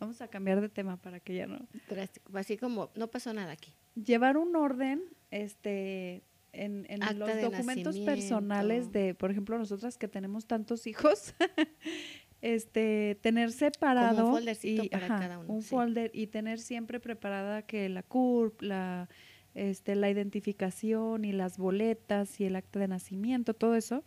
Vamos 0.00 0.20
a 0.20 0.28
cambiar 0.28 0.60
de 0.60 0.68
tema 0.68 0.96
para 0.96 1.20
que 1.20 1.34
ya 1.34 1.46
no. 1.46 1.58
Drástico. 1.88 2.36
Así 2.36 2.56
como 2.56 2.90
no 2.94 3.08
pasó 3.08 3.32
nada 3.32 3.52
aquí. 3.52 3.72
Llevar 3.94 4.36
un 4.36 4.54
orden, 4.54 5.02
este, 5.30 6.22
en, 6.52 6.86
los 7.16 7.40
documentos 7.40 7.98
personales 8.00 8.92
de, 8.92 9.14
por 9.14 9.30
ejemplo, 9.30 9.58
nosotras 9.58 9.98
que 9.98 10.08
tenemos 10.08 10.46
tantos 10.46 10.86
hijos, 10.86 11.34
este, 12.42 13.18
tener 13.20 13.50
separado 13.52 14.30
foldercito 14.30 14.84
y, 14.84 14.88
para 14.88 15.06
ajá, 15.06 15.18
cada 15.20 15.38
uno, 15.40 15.52
un 15.52 15.62
sí. 15.62 15.68
folder 15.70 16.10
y 16.14 16.28
tener 16.28 16.58
siempre 16.60 17.00
preparada 17.00 17.62
que 17.62 17.88
la 17.88 18.02
CURP, 18.02 18.62
la, 18.62 19.08
este, 19.54 19.94
la 19.96 20.08
identificación 20.10 21.24
y 21.24 21.32
las 21.32 21.58
boletas 21.58 22.40
y 22.40 22.44
el 22.44 22.56
acta 22.56 22.78
de 22.78 22.88
nacimiento, 22.88 23.54
todo 23.54 23.74
eso, 23.74 24.04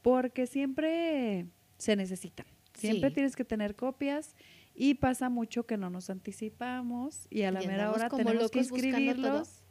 porque 0.00 0.46
siempre 0.46 1.46
se 1.78 1.96
necesitan. 1.96 2.46
Siempre 2.74 3.10
Sí. 3.10 3.14
tienes 3.14 3.36
que 3.36 3.44
tener 3.44 3.74
copias 3.74 4.34
y 4.74 4.94
pasa 4.94 5.28
mucho 5.28 5.66
que 5.66 5.76
no 5.76 5.90
nos 5.90 6.08
anticipamos 6.08 7.26
y 7.30 7.42
a 7.42 7.50
la 7.52 7.62
Y 7.62 7.66
mera 7.66 7.90
hora 7.90 8.08
tenemos 8.08 8.50
que 8.50 8.60
inscribirlos 8.60 9.64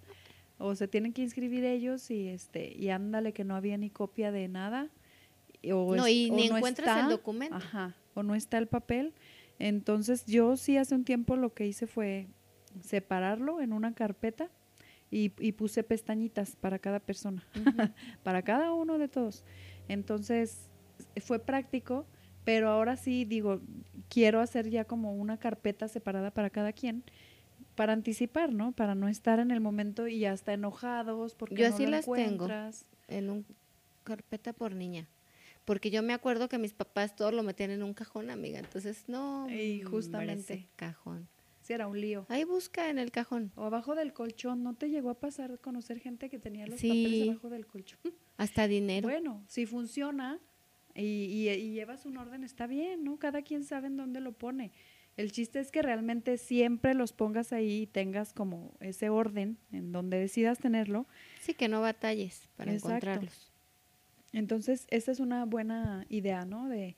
o 0.60 0.76
se 0.76 0.88
tienen 0.88 1.12
que 1.12 1.24
inscribir 1.24 1.64
ellos 1.66 2.12
y 2.12 2.28
este 2.28 2.72
y 2.78 2.90
ándale 2.90 3.34
que 3.34 3.44
no 3.44 3.56
había 3.56 3.78
ni 3.78 3.90
copia 3.90 4.32
de 4.32 4.48
nada 4.48 4.90
o 5.72 5.96
No, 5.96 6.06
es- 6.06 6.14
y 6.14 6.30
o 6.30 6.36
ni 6.36 6.50
no 6.50 6.58
encuentras 6.58 7.04
el 7.06 7.10
documento. 7.10 7.56
ajá, 7.56 7.96
o 8.14 8.24
no 8.24 8.36
está 8.36 8.58
el 8.58 8.68
papel 8.68 9.14
entonces 9.60 10.26
yo 10.26 10.58
sí 10.58 10.78
hace 10.78 10.96
un 10.96 11.04
tiempo 11.04 11.36
lo 11.36 11.54
que 11.54 11.68
hice 11.68 11.88
fue 11.88 12.28
separarlo 12.82 13.62
en 13.62 13.74
una 13.74 13.94
carpeta 13.94 14.50
y, 15.10 15.34
y 15.40 15.52
puse 15.54 15.84
pestañitas 15.84 16.56
para 16.56 16.80
cada 16.80 17.00
persona 17.00 17.46
para 18.24 18.42
cada 18.42 18.74
uno 18.74 18.98
de 18.98 19.08
todos 19.08 19.44
entonces 19.88 20.70
fue 21.22 21.40
práctico 21.40 22.06
pero 22.44 22.70
ahora 22.70 22.96
sí 22.96 23.26
digo 23.26 23.62
quiero 24.10 24.40
hacer 24.40 24.70
ya 24.70 24.86
como 24.86 25.14
una 25.16 25.38
carpeta 25.38 25.88
separada 25.88 26.32
para 26.32 26.50
cada 26.50 26.74
quien 26.74 27.04
para 27.76 27.94
anticipar, 27.94 28.54
¿no? 28.54 28.74
Para 28.74 28.96
no 28.96 29.08
estar 29.08 29.40
en 29.40 29.52
el 29.52 29.60
momento 29.60 30.08
y 30.08 30.26
hasta 30.26 30.54
enojados 30.54 31.36
porque 31.36 31.56
Yo 31.56 31.70
no 31.70 31.74
así 31.74 31.86
lo 31.86 31.92
las 31.92 32.06
tengo. 32.06 32.48
En 33.08 33.30
un 33.30 33.46
carpeta 34.04 34.54
por 34.54 34.76
niña. 34.76 35.08
Porque 35.66 35.92
yo 35.92 36.02
me 36.04 36.14
acuerdo 36.14 36.50
que 36.50 36.58
mis 36.58 36.74
papás 36.74 37.16
todo 37.16 37.32
lo 37.32 37.44
metían 37.44 37.72
en 37.72 37.84
un 37.84 37.94
cajón, 37.94 38.30
amiga. 38.30 38.60
Entonces, 38.60 39.04
no. 39.08 39.48
Y 39.50 39.76
hombre, 39.80 39.84
justamente. 39.86 40.68
cajón. 40.76 41.28
Sí, 41.62 41.74
era 41.74 41.86
un 41.88 42.02
lío. 42.02 42.26
Ahí 42.30 42.44
busca 42.44 42.90
en 42.90 42.98
el 42.98 43.12
cajón. 43.12 43.52
O 43.56 43.66
abajo 43.66 43.94
del 43.94 44.14
colchón, 44.14 44.64
¿no 44.64 44.74
te 44.74 44.90
llegó 44.90 45.12
a 45.12 45.20
pasar 45.20 45.60
conocer 45.60 46.00
gente 46.00 46.28
que 46.30 46.40
tenía 46.40 46.66
los 46.66 46.80
Sí. 46.80 46.88
papeles 46.90 47.30
abajo 47.30 47.50
del 47.50 47.68
colchón? 47.68 48.00
Hasta 48.38 48.68
dinero. 48.68 49.08
Bueno, 49.08 49.44
si 49.48 49.68
funciona 49.68 50.40
y, 50.96 51.02
y- 51.04 51.50
y 51.50 51.72
llevas 51.74 52.06
un 52.08 52.18
orden, 52.18 52.44
está 52.44 52.66
bien, 52.66 53.04
¿no? 53.04 53.18
Cada 53.20 53.44
quien 53.44 53.64
sabe 53.64 53.88
en 53.88 53.98
dónde 53.98 54.20
lo 54.22 54.32
pone. 54.34 54.72
El 55.18 55.32
chiste 55.32 55.60
es 55.60 55.72
que 55.72 55.82
realmente 55.84 56.38
siempre 56.38 56.96
los 56.96 57.14
pongas 57.14 57.54
ahí 57.54 57.82
y 57.84 57.88
tengas 57.88 58.34
como 58.34 58.74
ese 58.80 59.10
orden 59.10 59.58
en 59.72 59.92
donde 59.92 60.18
decidas 60.18 60.58
tenerlo. 60.58 61.06
Sí, 61.42 61.54
que 61.54 61.68
no 61.68 61.82
batalles 61.82 62.50
para 62.56 62.72
Exacto. 62.74 62.88
encontrarlos. 62.96 63.51
Entonces, 64.34 64.88
esta 64.90 65.12
es 65.12 65.20
una 65.20 65.46
buena 65.46 66.06
idea, 66.10 66.46
¿no? 66.46 66.70
De, 66.70 66.98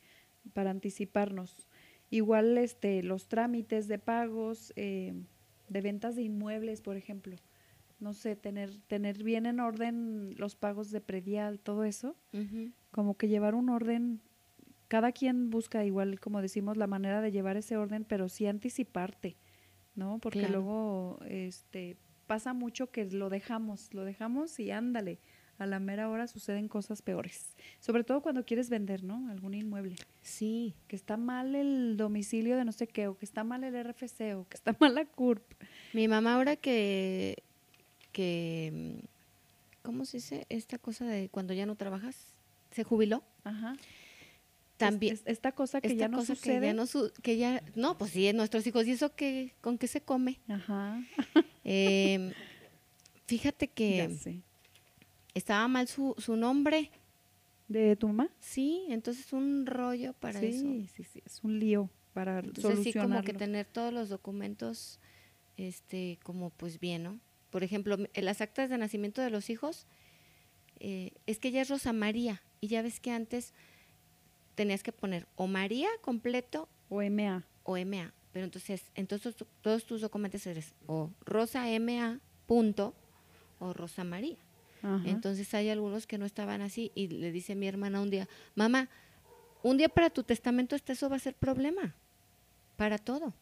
para 0.53 0.71
anticiparnos. 0.71 1.67
Igual 2.09 2.57
este, 2.57 3.01
los 3.01 3.27
trámites 3.27 3.87
de 3.87 3.97
pagos, 3.97 4.71
eh, 4.75 5.13
de 5.69 5.81
ventas 5.81 6.15
de 6.15 6.23
inmuebles, 6.23 6.81
por 6.81 6.95
ejemplo. 6.97 7.35
No 7.99 8.13
sé, 8.13 8.35
tener, 8.35 8.77
tener 8.87 9.23
bien 9.23 9.45
en 9.45 9.59
orden 9.59 10.35
los 10.37 10.55
pagos 10.55 10.91
de 10.91 11.01
predial, 11.01 11.59
todo 11.59 11.83
eso. 11.85 12.15
Como 12.91 13.15
que 13.17 13.27
llevar 13.27 13.55
un 13.55 13.69
orden, 13.69 14.21
cada 14.87 15.11
quien 15.11 15.49
busca 15.49 15.85
igual, 15.85 16.19
como 16.19 16.41
decimos, 16.41 16.77
la 16.77 16.85
manera 16.85 17.21
de 17.21 17.31
llevar 17.31 17.57
ese 17.57 17.77
orden, 17.77 18.03
pero 18.03 18.29
sí 18.29 18.45
anticiparte, 18.45 19.37
¿no? 19.95 20.19
Porque 20.19 20.39
Claro. 20.39 20.53
luego 20.53 21.19
este, 21.27 21.97
pasa 22.27 22.53
mucho 22.53 22.91
que 22.91 23.05
lo 23.05 23.29
dejamos, 23.29 23.93
lo 23.93 24.03
dejamos 24.03 24.59
y 24.59 24.69
ándale. 24.71 25.19
A 25.59 25.65
la 25.67 25.79
mera 25.79 26.09
hora 26.09 26.27
suceden 26.27 26.67
cosas 26.67 27.01
peores. 27.01 27.51
Sobre 27.79 28.03
todo 28.03 28.21
cuando 28.21 28.43
quieres 28.45 28.69
vender, 28.69 29.03
¿no? 29.03 29.29
Algún 29.29 29.53
inmueble. 29.53 29.95
Sí. 30.21 30.73
Que 30.87 30.95
está 30.95 31.15
mal 31.15 31.55
el 31.55 31.95
domicilio 31.95 32.57
de 32.57 32.65
no 32.65 32.71
sé 32.71 32.87
qué, 32.87 33.07
o 33.07 33.17
que 33.17 33.25
está 33.25 33.43
mal 33.43 33.63
el 33.63 33.75
RFC, 33.75 34.35
o 34.35 34.47
que 34.49 34.55
está 34.57 34.75
mal 34.79 34.95
la 34.95 35.05
CURP. 35.05 35.43
Mi 35.93 36.07
mamá 36.07 36.33
ahora 36.35 36.55
que, 36.55 37.43
que, 38.11 38.71
mm, 39.01 39.05
¿cómo 39.83 40.05
se 40.05 40.17
dice? 40.17 40.45
Esta 40.49 40.77
cosa 40.79 41.05
de 41.05 41.29
cuando 41.29 41.53
ya 41.53 41.65
no 41.65 41.75
trabajas, 41.75 42.15
se 42.71 42.83
jubiló. 42.83 43.23
Ajá. 43.43 43.75
También. 44.77 45.13
Es- 45.13 45.21
es- 45.21 45.27
esta 45.27 45.51
cosa 45.51 45.79
que 45.81 45.87
esta 45.87 45.99
ya 45.99 46.07
no 46.07 46.17
cosa 46.17 46.35
sucede. 46.35 46.59
que 46.61 46.65
ya 46.65 46.73
no, 46.73 46.85
su- 46.87 47.11
que 47.21 47.37
ya, 47.37 47.63
no, 47.75 47.95
pues 47.97 48.11
sí, 48.11 48.33
nuestros 48.33 48.65
hijos, 48.65 48.87
¿y 48.87 48.91
eso 48.91 49.15
qué, 49.15 49.53
con 49.61 49.77
qué 49.77 49.87
se 49.87 50.01
come? 50.01 50.39
Ajá. 50.47 50.99
Em, 51.63 52.33
fíjate 53.27 53.67
Ya 53.69 53.73
que 53.75 54.15
sé. 54.15 54.41
Estaba 55.33 55.67
mal 55.67 55.87
su, 55.87 56.15
su 56.17 56.35
nombre, 56.35 56.91
¿De 57.67 57.95
tu 57.95 58.07
mamá? 58.07 58.29
sí, 58.39 58.85
entonces 58.89 59.31
un 59.33 59.65
rollo 59.65 60.13
para 60.13 60.39
sí, 60.39 60.47
eso. 60.47 60.65
sí, 60.95 61.03
sí, 61.03 61.21
es 61.25 61.43
un 61.43 61.59
lío 61.59 61.89
para 62.13 62.39
Entonces 62.39 62.83
sí, 62.83 62.93
como 62.93 63.21
que 63.23 63.33
tener 63.33 63.65
todos 63.65 63.91
los 63.93 64.09
documentos, 64.09 64.99
este, 65.57 66.19
como 66.23 66.49
pues 66.51 66.79
bien, 66.79 67.03
¿no? 67.03 67.19
Por 67.49 67.63
ejemplo, 67.63 67.97
en 68.13 68.25
las 68.25 68.41
actas 68.41 68.69
de 68.69 68.77
nacimiento 68.77 69.21
de 69.21 69.29
los 69.29 69.49
hijos, 69.49 69.87
eh, 70.79 71.11
es 71.25 71.39
que 71.39 71.51
ya 71.51 71.61
es 71.61 71.69
Rosa 71.69 71.93
María, 71.93 72.43
y 72.61 72.67
ya 72.67 72.81
ves 72.81 72.99
que 72.99 73.11
antes 73.11 73.53
tenías 74.55 74.83
que 74.83 74.91
poner 74.91 75.27
o 75.35 75.47
María 75.47 75.87
completo 76.01 76.69
O 76.89 77.01
MA. 77.01 77.43
o 77.63 77.77
MA, 77.77 78.13
pero 78.31 78.45
entonces, 78.45 78.91
entonces 78.95 79.35
todos 79.61 79.85
tus 79.85 80.01
documentos 80.01 80.45
eres 80.47 80.73
o 80.85 81.09
Rosa 81.25 81.65
MA 81.79 82.19
punto 82.45 82.93
o 83.59 83.73
Rosa 83.73 84.03
María. 84.03 84.37
Ajá. 84.83 85.09
Entonces 85.09 85.51
hay 85.53 85.69
algunos 85.69 86.05
que 86.05 86.17
no 86.17 86.25
estaban 86.25 86.61
así 86.61 86.91
y 86.93 87.07
le 87.07 87.31
dice 87.31 87.55
mi 87.55 87.67
hermana 87.67 88.01
un 88.01 88.09
día, 88.11 88.27
mamá, 88.53 88.89
un 89.63 89.77
día 89.77 89.89
para 89.89 90.09
tu 90.09 90.23
testamento 90.23 90.75
este 90.75 90.93
eso 90.93 91.09
va 91.09 91.15
a 91.15 91.19
ser 91.19 91.33
problema, 91.35 91.95
para 92.75 92.97
todo. 92.97 93.33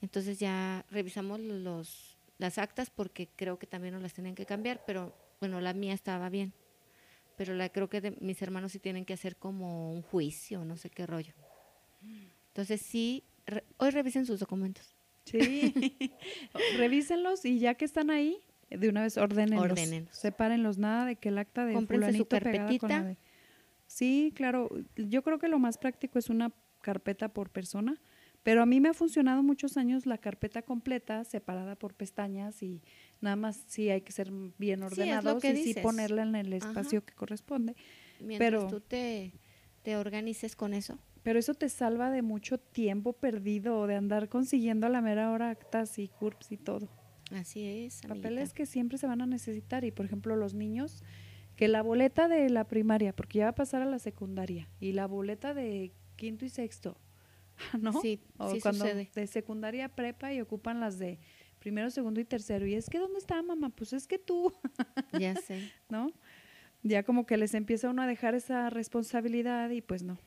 Entonces 0.00 0.38
ya 0.38 0.84
revisamos 0.90 1.40
los, 1.40 2.16
las 2.38 2.58
actas 2.58 2.90
porque 2.90 3.28
creo 3.36 3.58
que 3.58 3.66
también 3.66 3.94
nos 3.94 4.02
las 4.02 4.14
tenían 4.14 4.34
que 4.34 4.46
cambiar, 4.46 4.84
pero 4.86 5.12
bueno, 5.40 5.60
la 5.60 5.74
mía 5.74 5.94
estaba 5.94 6.28
bien. 6.28 6.52
Pero 7.36 7.54
la 7.54 7.68
creo 7.70 7.88
que 7.90 8.00
de, 8.00 8.12
mis 8.20 8.40
hermanos 8.42 8.70
sí 8.72 8.78
tienen 8.78 9.04
que 9.04 9.14
hacer 9.14 9.34
como 9.36 9.92
un 9.92 10.02
juicio, 10.02 10.64
no 10.64 10.76
sé 10.76 10.90
qué 10.90 11.04
rollo. 11.06 11.32
Entonces 12.48 12.80
sí, 12.80 13.24
re- 13.46 13.64
hoy 13.78 13.90
revisen 13.90 14.26
sus 14.26 14.38
documentos. 14.38 14.94
Sí. 15.24 15.74
Revísenlos 16.76 17.44
y 17.44 17.58
ya 17.58 17.74
que 17.74 17.84
están 17.84 18.10
ahí, 18.10 18.38
de 18.78 18.88
una 18.88 19.02
vez 19.02 19.16
ordénenlos. 19.18 19.62
Ordénenlos. 19.70 20.16
Sepárenlos, 20.16 20.78
nada 20.78 21.04
de 21.06 21.16
que 21.16 21.28
el 21.30 21.38
acta 21.38 21.64
de 21.66 21.74
Cómprense 21.74 22.06
su 22.18 22.24
fulanito 22.24 22.28
pegada 22.28 22.52
con 22.78 22.88
la 22.88 22.96
carpetita. 22.96 23.02
de- 23.04 23.18
Sí, 23.86 24.32
claro. 24.34 24.70
Yo 24.96 25.22
creo 25.22 25.38
que 25.38 25.48
lo 25.48 25.58
más 25.58 25.78
práctico 25.78 26.18
es 26.18 26.30
una 26.30 26.52
carpeta 26.80 27.28
por 27.28 27.50
persona, 27.50 28.00
pero 28.42 28.62
a 28.62 28.66
mí 28.66 28.80
me 28.80 28.88
ha 28.90 28.94
funcionado 28.94 29.42
muchos 29.42 29.76
años 29.76 30.04
la 30.06 30.18
carpeta 30.18 30.62
completa, 30.62 31.24
separada 31.24 31.76
por 31.76 31.94
pestañas 31.94 32.62
y 32.62 32.82
nada 33.20 33.36
más 33.36 33.62
sí 33.68 33.88
hay 33.90 34.02
que 34.02 34.12
ser 34.12 34.30
bien 34.58 34.82
ordenados 34.82 35.42
y 35.44 35.56
sí 35.72 35.74
ponerla 35.80 36.22
en 36.22 36.34
el 36.34 36.52
Ajá. 36.54 36.68
espacio 36.68 37.04
que 37.04 37.14
corresponde. 37.14 37.74
Mientras 38.20 38.38
Pero- 38.50 38.66
tú 38.68 38.80
te, 38.80 39.32
te 39.82 39.96
organices 39.96 40.56
con 40.56 40.74
eso. 40.74 40.98
Pero 41.22 41.38
eso 41.38 41.54
te 41.54 41.70
salva 41.70 42.10
de 42.10 42.20
mucho 42.20 42.58
tiempo 42.58 43.14
perdido 43.14 43.86
de 43.86 43.94
andar 43.96 44.28
consiguiendo 44.28 44.86
a 44.86 44.90
la 44.90 45.00
mera 45.00 45.30
hora 45.30 45.48
actas 45.50 45.98
y 45.98 46.08
CURPS 46.08 46.52
y 46.52 46.56
todo. 46.58 46.90
Así 47.34 47.64
es. 47.66 48.02
Papeles 48.06 48.52
que 48.52 48.66
siempre 48.66 48.98
se 48.98 49.06
van 49.06 49.20
a 49.20 49.26
necesitar 49.26 49.84
y 49.84 49.90
por 49.90 50.06
ejemplo 50.06 50.36
los 50.36 50.54
niños 50.54 51.02
que 51.56 51.68
la 51.68 51.82
boleta 51.82 52.28
de 52.28 52.48
la 52.50 52.64
primaria 52.64 53.14
porque 53.14 53.38
ya 53.38 53.44
va 53.46 53.50
a 53.50 53.54
pasar 53.54 53.82
a 53.82 53.86
la 53.86 53.98
secundaria 53.98 54.68
y 54.80 54.92
la 54.92 55.06
boleta 55.06 55.54
de 55.54 55.92
quinto 56.16 56.44
y 56.44 56.48
sexto 56.48 56.96
¿no? 57.80 58.00
Sí, 58.00 58.20
o 58.38 58.50
sí 58.50 58.60
cuando 58.60 58.84
sucede. 58.84 59.10
de 59.14 59.26
secundaria 59.26 59.88
prepa 59.88 60.32
y 60.32 60.40
ocupan 60.40 60.80
las 60.80 60.98
de 60.98 61.18
primero 61.58 61.90
segundo 61.90 62.20
y 62.20 62.24
tercero 62.24 62.66
y 62.66 62.74
es 62.74 62.88
que 62.88 62.98
dónde 62.98 63.18
está 63.18 63.40
mamá 63.42 63.70
pues 63.70 63.92
es 63.92 64.06
que 64.06 64.18
tú 64.18 64.52
Ya 65.18 65.36
sé. 65.36 65.70
¿no? 65.88 66.12
Ya 66.82 67.02
como 67.02 67.24
que 67.24 67.36
les 67.36 67.54
empieza 67.54 67.88
uno 67.88 68.02
a 68.02 68.06
dejar 68.06 68.34
esa 68.34 68.68
responsabilidad 68.68 69.70
y 69.70 69.80
pues 69.80 70.02
no. 70.02 70.18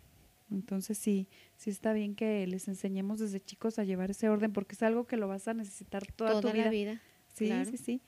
Entonces 0.52 0.98
sí, 0.98 1.28
sí 1.58 1.70
está 1.70 1.92
bien 1.94 2.16
que 2.16 2.48
les 2.48 2.68
enseñemos 2.68 3.20
desde 3.20 3.40
chicos 3.42 3.80
a 3.80 3.84
llevar 3.84 4.12
ese 4.12 4.30
orden 4.30 4.54
porque 4.54 4.76
es 4.76 4.84
algo 4.84 5.06
que 5.06 5.18
lo 5.18 5.28
vas 5.28 5.48
a 5.48 5.54
necesitar 5.54 6.06
toda, 6.14 6.32
Toda 6.32 6.42
tu 6.42 6.52
vida. 6.52 6.66
la 6.66 6.72
vida. 6.72 7.02
Sí, 7.34 7.48
claro. 7.48 7.70
sí, 7.70 7.78
sí. 7.78 8.02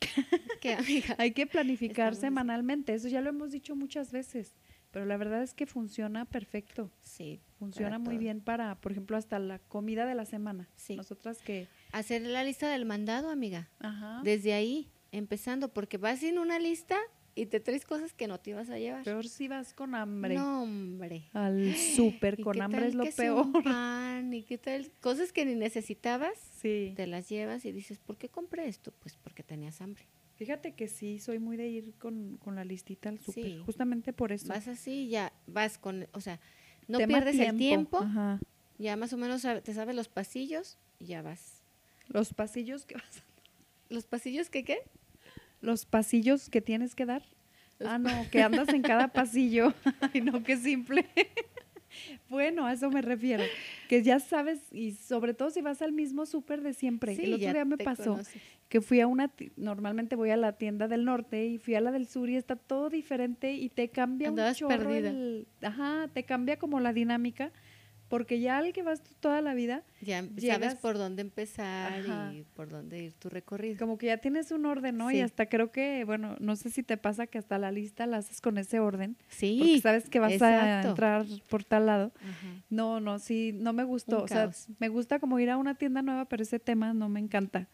¿Qué, 0.60 0.74
amiga? 0.74 1.14
Hay 1.18 1.32
que 1.32 1.46
planificar 1.46 2.12
Estamos- 2.12 2.20
semanalmente, 2.20 2.94
eso 2.94 3.08
ya 3.08 3.20
lo 3.20 3.30
hemos 3.30 3.50
dicho 3.52 3.76
muchas 3.76 4.12
veces, 4.12 4.52
pero 4.90 5.04
la 5.06 5.16
verdad 5.16 5.42
es 5.42 5.54
que 5.54 5.66
funciona 5.66 6.24
perfecto. 6.24 6.90
Sí. 7.02 7.40
Funciona 7.58 7.98
muy 7.98 8.14
todo. 8.14 8.18
bien 8.20 8.40
para, 8.40 8.74
por 8.76 8.92
ejemplo, 8.92 9.16
hasta 9.16 9.38
la 9.38 9.58
comida 9.58 10.06
de 10.06 10.14
la 10.14 10.24
semana. 10.24 10.68
Sí. 10.76 10.96
Nosotras 10.96 11.42
que... 11.42 11.68
Hacer 11.92 12.22
la 12.22 12.42
lista 12.42 12.68
del 12.70 12.86
mandado, 12.86 13.30
amiga. 13.30 13.68
Ajá. 13.80 14.20
Desde 14.24 14.54
ahí, 14.54 14.88
empezando, 15.12 15.68
porque 15.68 15.98
vas 15.98 16.20
sin 16.20 16.38
una 16.38 16.58
lista 16.58 16.96
y 17.34 17.46
te 17.46 17.60
traes 17.60 17.84
cosas 17.84 18.12
que 18.12 18.26
no 18.26 18.38
te 18.40 18.50
ibas 18.50 18.70
a 18.70 18.78
llevar. 18.78 19.04
Peor 19.04 19.26
si 19.28 19.48
vas 19.48 19.72
con 19.74 19.94
hambre. 19.94 20.34
No, 20.34 20.62
hombre. 20.64 21.24
Al 21.32 21.74
súper 21.76 22.38
¿Y 22.38 22.42
con 22.42 22.60
hambre 22.60 22.86
es 22.88 22.94
lo 22.94 23.04
que 23.04 23.12
peor. 23.12 23.46
un 23.46 23.52
pan 23.64 24.32
y 24.34 24.42
qué 24.42 24.58
tal 24.58 24.90
cosas 25.00 25.32
que 25.32 25.44
ni 25.46 25.54
necesitabas, 25.54 26.32
Sí. 26.60 26.92
te 26.96 27.06
las 27.06 27.28
llevas 27.28 27.64
y 27.64 27.72
dices, 27.72 27.98
¿por 27.98 28.16
qué 28.18 28.28
compré 28.28 28.68
esto? 28.68 28.92
Pues 29.00 29.16
porque 29.16 29.42
tenías 29.42 29.80
hambre. 29.80 30.04
Fíjate 30.36 30.72
que 30.72 30.88
sí, 30.88 31.18
soy 31.18 31.38
muy 31.38 31.56
de 31.56 31.68
ir 31.68 31.94
con, 31.98 32.38
con 32.38 32.54
la 32.56 32.64
listita 32.64 33.08
al 33.10 33.18
súper, 33.18 33.44
Sí. 33.44 33.62
justamente 33.64 34.12
por 34.12 34.32
eso. 34.32 34.48
Vas 34.48 34.68
así, 34.68 35.08
ya 35.08 35.32
vas 35.46 35.76
con, 35.78 36.06
o 36.12 36.20
sea, 36.20 36.40
no 36.88 36.98
Tema 36.98 37.18
pierdes 37.20 37.38
el 37.38 37.56
tiempo, 37.58 37.98
Ajá. 37.98 38.40
ya 38.78 38.96
más 38.96 39.12
o 39.12 39.16
menos 39.18 39.42
te 39.62 39.74
sabes 39.74 39.94
los 39.94 40.08
pasillos 40.08 40.78
y 40.98 41.06
ya 41.06 41.22
vas. 41.22 41.62
Los 42.08 42.32
pasillos 42.34 42.86
que 42.86 42.94
vas 42.96 43.22
¿Los 43.90 44.06
pasillos 44.06 44.50
qué 44.50 44.64
qué? 44.64 44.78
Los 45.60 45.84
pasillos 45.86 46.48
que 46.50 46.60
tienes 46.60 46.94
que 46.94 47.06
dar. 47.06 47.22
Ah, 47.84 47.98
no, 47.98 48.28
que 48.30 48.42
andas 48.42 48.68
en 48.70 48.82
cada 48.82 49.08
pasillo. 49.12 49.72
Ay, 50.14 50.20
no, 50.20 50.42
qué 50.42 50.56
simple. 50.56 51.06
bueno, 52.28 52.66
a 52.66 52.72
eso 52.72 52.90
me 52.90 53.02
refiero. 53.02 53.44
Que 53.88 54.02
ya 54.02 54.20
sabes, 54.20 54.60
y 54.72 54.92
sobre 54.92 55.34
todo 55.34 55.50
si 55.50 55.60
vas 55.62 55.82
al 55.82 55.92
mismo 55.92 56.26
súper 56.26 56.62
de 56.62 56.72
siempre. 56.74 57.16
Sí, 57.16 57.24
El 57.24 57.34
otro 57.34 57.46
ya 57.46 57.52
día 57.54 57.64
me 57.64 57.78
pasó 57.78 58.12
conoces. 58.12 58.40
que 58.68 58.80
fui 58.80 59.00
a 59.00 59.06
una, 59.06 59.30
normalmente 59.56 60.14
voy 60.16 60.30
a 60.30 60.36
la 60.36 60.52
tienda 60.52 60.86
del 60.88 61.04
norte 61.04 61.46
y 61.46 61.58
fui 61.58 61.74
a 61.74 61.80
la 61.80 61.90
del 61.90 62.06
sur 62.06 62.28
y 62.30 62.36
está 62.36 62.54
todo 62.56 62.90
diferente 62.90 63.52
y 63.54 63.68
te 63.68 63.88
cambia 63.88 64.28
Andabas 64.28 64.60
un 64.62 64.68
chorro 64.68 64.90
perdida. 64.90 65.10
el- 65.10 65.46
ajá, 65.62 66.08
te 66.12 66.24
cambia 66.24 66.58
como 66.58 66.78
la 66.80 66.92
dinámica, 66.92 67.50
porque 68.10 68.40
ya 68.40 68.58
al 68.58 68.72
que 68.74 68.82
vas 68.82 69.00
tú 69.02 69.12
toda 69.20 69.40
la 69.40 69.54
vida, 69.54 69.84
Ya 70.02 70.22
sabes 70.38 70.74
por 70.74 70.98
dónde 70.98 71.22
empezar 71.22 71.92
Ajá. 72.00 72.34
y 72.34 72.42
por 72.56 72.68
dónde 72.68 72.98
ir 73.04 73.12
tu 73.14 73.28
recorrido. 73.30 73.78
como 73.78 73.96
que 73.96 74.06
ya 74.06 74.18
tienes 74.18 74.50
un 74.50 74.66
orden, 74.66 74.96
¿no? 74.98 75.10
Y 75.12 75.20
hasta 75.20 75.46
creo 75.46 75.70
que, 75.70 76.04
bueno, 76.04 76.36
no 76.40 76.56
sé 76.56 76.70
si 76.70 76.82
te 76.82 76.96
pasa 76.96 77.28
que 77.28 77.38
hasta 77.38 77.56
la 77.56 77.70
lista 77.70 78.06
la 78.06 78.18
haces 78.18 78.40
con 78.40 78.58
ese 78.58 78.80
orden, 78.80 79.14
porque 79.14 79.34
Sí, 79.36 79.80
sabes 79.80 80.10
que 80.10 80.18
vas 80.18 80.42
a 80.42 80.82
entrar 80.82 81.24
por 81.48 81.62
tal 81.64 81.86
lado. 81.86 82.12
Ajá. 82.20 82.64
No, 82.68 82.98
no, 83.00 83.18
sí, 83.20 83.52
no 83.54 83.72
me 83.72 83.84
gustó. 83.84 84.18
Un 84.18 84.24
o 84.24 84.28
sea, 84.28 84.42
caos. 84.44 84.66
me 84.80 84.88
gusta 84.88 85.20
como 85.20 85.38
ir 85.38 85.48
a 85.48 85.56
una 85.56 85.76
tienda 85.76 86.02
nueva, 86.02 86.24
pero 86.26 86.42
ese 86.42 86.58
tema 86.58 86.92
no 86.92 87.08
me 87.08 87.20
encanta, 87.20 87.68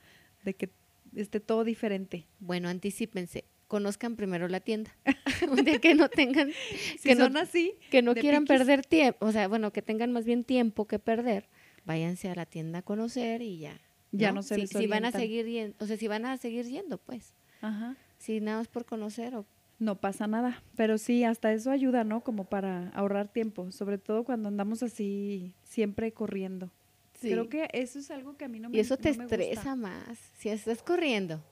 de 0.44 0.55
que 0.55 0.70
esté 1.14 1.40
todo 1.40 1.64
diferente. 1.64 2.27
Bueno, 2.40 2.68
anticípense, 2.68 3.44
conozcan 3.68 4.16
primero 4.16 4.48
la 4.48 4.61
tienda. 4.61 4.94
Un 5.50 5.64
día 5.64 5.79
que 5.81 5.94
no 5.94 6.09
tengan, 6.09 6.50
Si 6.98 7.09
que 7.09 7.14
no, 7.14 7.24
son 7.24 7.37
así, 7.37 7.74
que 7.90 8.02
no 8.02 8.14
quieran 8.14 8.44
piquis. 8.44 8.59
perder 8.59 8.87
tiempo, 8.87 9.26
o 9.26 9.33
sea, 9.33 9.48
bueno, 9.48 9.72
que 9.72 9.83
tengan 9.83 10.12
más 10.12 10.24
bien 10.24 10.44
tiempo 10.44 10.87
que 10.87 10.98
perder, 10.98 11.48
váyanse 11.85 12.29
a 12.29 12.35
la 12.35 12.46
tienda 12.46 12.81
a 12.81 12.83
conocer 12.83 13.42
y 13.42 13.59
ya. 13.59 13.81
Ya 14.12 14.33
no 14.33 14.42
se 14.42 14.55
si, 14.55 14.61
les 14.62 14.70
si 14.70 14.87
van 14.87 15.05
a 15.05 15.12
seguir 15.12 15.46
yendo, 15.46 15.76
o 15.81 15.87
sea, 15.87 15.96
si 15.96 16.09
van 16.09 16.24
a 16.26 16.37
seguir 16.38 16.64
yendo, 16.66 16.98
pues, 16.98 17.35
ajá, 17.61 17.96
si 18.18 18.40
nada 18.40 18.59
más 18.59 18.68
por 18.68 18.85
conocer 18.87 19.35
o 19.35 19.44
no 19.79 20.00
pasa 20.00 20.26
nada. 20.26 20.62
Pero 20.76 20.96
sí, 20.96 21.24
hasta 21.24 21.52
eso 21.52 21.70
ayuda, 21.70 22.02
¿no? 22.05 22.22
Como 22.22 22.44
para 22.44 22.88
ahorrar 22.90 23.29
tiempo, 23.29 23.70
sobre 23.72 23.98
todo 23.98 24.24
cuando 24.24 24.48
andamos 24.48 24.83
así 24.83 25.55
siempre 25.64 26.12
corriendo. 26.12 26.70
Creo 27.20 27.48
que 27.48 27.68
eso 27.72 27.98
es 27.98 28.11
algo 28.11 28.37
que 28.37 28.44
a 28.44 28.48
mí 28.48 28.61
no 28.61 28.68
me 28.70 28.76
y 28.76 28.81
eso 28.81 28.96
te 28.96 29.11
no 29.16 29.24
gusta. 29.24 29.37
estresa 29.37 29.74
más. 29.74 30.18
Si 30.38 30.48
estás 30.48 30.83
corriendo 30.83 31.42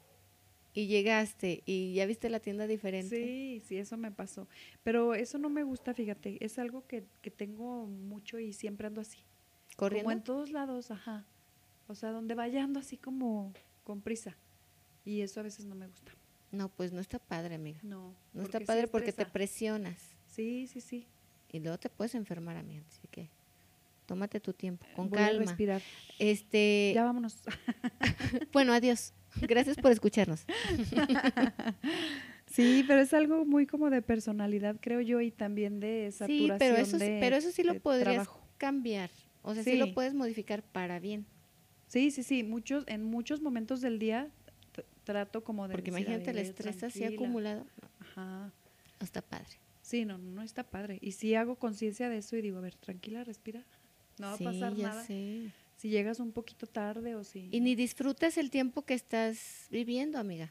y 0.75 0.87
llegaste 0.89 1.63
y 1.67 1.95
ya 1.95 2.05
viste 2.05 2.29
la 2.29 2.41
tienda 2.41 2.67
diferente. 2.67 3.17
Sí, 3.17 3.63
sí, 3.67 3.79
eso 3.79 3.97
me 3.97 4.11
pasó. 4.11 4.49
Pero 4.83 5.15
eso 5.15 5.39
no 5.39 5.49
me 5.49 5.63
gusta, 5.63 5.95
fíjate. 5.95 6.45
Es 6.45 6.59
algo 6.59 6.85
que, 6.87 7.05
que 7.23 7.31
tengo 7.31 7.87
mucho 7.87 8.39
y 8.41 8.53
siempre 8.53 8.89
ando 8.89 9.01
así. 9.01 9.19
corriendo. 9.77 10.05
Como 10.09 10.13
en 10.19 10.25
todos 10.25 10.51
lados, 10.51 10.91
ajá. 10.91 11.25
O 11.87 11.95
sea, 11.95 12.11
donde 12.11 12.35
vaya 12.35 12.65
ando 12.65 12.81
así 12.81 12.97
como 12.97 13.53
con 13.85 14.01
prisa. 14.01 14.37
Y 15.05 15.21
eso 15.21 15.41
a 15.41 15.43
veces 15.45 15.65
no 15.67 15.75
me 15.75 15.87
gusta. 15.87 16.13
No, 16.51 16.69
pues 16.69 16.93
no 16.93 17.01
está 17.01 17.19
padre, 17.19 17.55
amiga. 17.55 17.79
No. 17.83 18.15
No 18.33 18.43
está 18.43 18.59
sí 18.59 18.65
padre 18.65 18.87
porque 18.89 19.13
te 19.13 19.27
presionas 19.27 20.17
Sí, 20.27 20.67
sí, 20.67 20.81
sí. 20.81 21.07
y 21.53 21.61
luego 21.61 21.79
te 21.79 21.89
puedes 21.91 22.15
enfermar, 22.15 22.57
amiga. 22.57 22.83
Así 22.89 23.07
que 23.11 23.29
tómate 24.07 24.41
tu 24.41 24.53
tiempo, 24.53 24.87
con 24.97 25.09
Voy 25.11 25.19
a 25.21 25.27
calma. 25.27 25.45
respirar. 25.45 25.83
Este, 26.19 26.93
Ya 26.95 27.05
vámonos. 27.05 27.39
bueno, 28.53 28.73
adiós. 28.73 29.13
Gracias 29.43 29.77
por 29.77 29.91
escucharnos. 29.93 30.45
Sí, 32.47 32.85
pero 32.87 33.01
es 33.01 33.13
algo 33.15 33.45
muy 33.45 33.67
como 33.67 33.91
de 33.91 34.01
personalidad, 34.01 34.77
creo 34.81 35.01
yo, 35.01 35.21
y 35.21 35.33
también 35.33 35.81
de 35.81 36.11
Sí, 36.13 36.19
saturación 36.19 36.59
pero 36.59 36.77
eso, 36.77 36.99
sí- 36.99 37.05
de- 37.05 37.19
pero 37.21 37.35
eso 37.37 37.51
sí 37.51 37.63
lo 37.65 37.81
podrías 37.81 38.07
trabajo. 38.15 38.47
cambiar. 38.59 39.11
O 39.43 39.55
sea, 39.55 39.65
sí. 39.65 39.77
lo 39.77 39.87
Sí. 39.87 39.93
puedes 39.93 40.15
modificar 40.15 40.63
para 40.63 41.01
bien. 41.01 41.27
Sí, 41.89 42.11
sí, 42.13 42.23
sí. 42.23 42.45
Muchos, 42.45 42.85
en 42.87 43.03
muchos 43.03 43.41
momentos 43.41 43.81
del 43.81 43.99
día 43.99 44.31
trato 45.05 45.43
como 45.43 45.67
de 45.67 45.73
Porque 45.75 45.91
decir, 45.91 46.07
imagínate 46.07 46.31
el 46.31 46.37
"A 46.39 46.41
ver, 46.43 46.51
estrés 46.51 46.83
así 46.85 47.01
tranquila". 47.01 47.23
acumulado. 47.23 47.67
Ajá. 48.01 48.53
no 49.01 49.05
está 49.05 49.21
padre. 49.23 49.59
Sí, 49.83 50.05
no, 50.05 50.17
no 50.19 50.43
está 50.43 50.63
padre. 50.63 50.99
Y 51.03 51.13
sí 51.13 51.35
hago 51.35 51.57
conciencia 51.57 52.09
de 52.09 52.19
eso 52.19 52.37
y 52.37 52.43
digo, 52.43 52.59
a 52.59 52.61
ver, 52.61 52.75
tranquila, 52.77 53.25
respira. 53.25 53.65
No 54.19 54.29
va 54.29 54.37
sí, 54.39 54.45
a 54.45 54.51
pasar 54.53 54.75
ya 54.77 54.89
nada. 54.89 55.03
sé. 55.05 55.51
Si 55.85 55.91
llegas 55.91 56.19
un 56.19 56.33
poquito 56.33 56.67
tarde 56.67 57.15
o 57.15 57.25
si... 57.25 57.51
Y 57.53 57.61
ni 57.61 57.75
disfrutas 57.75 58.39
el 58.39 58.49
tiempo 58.49 58.87
que 58.87 58.95
estás 58.95 59.67
viviendo, 59.71 60.19
amiga. 60.19 60.51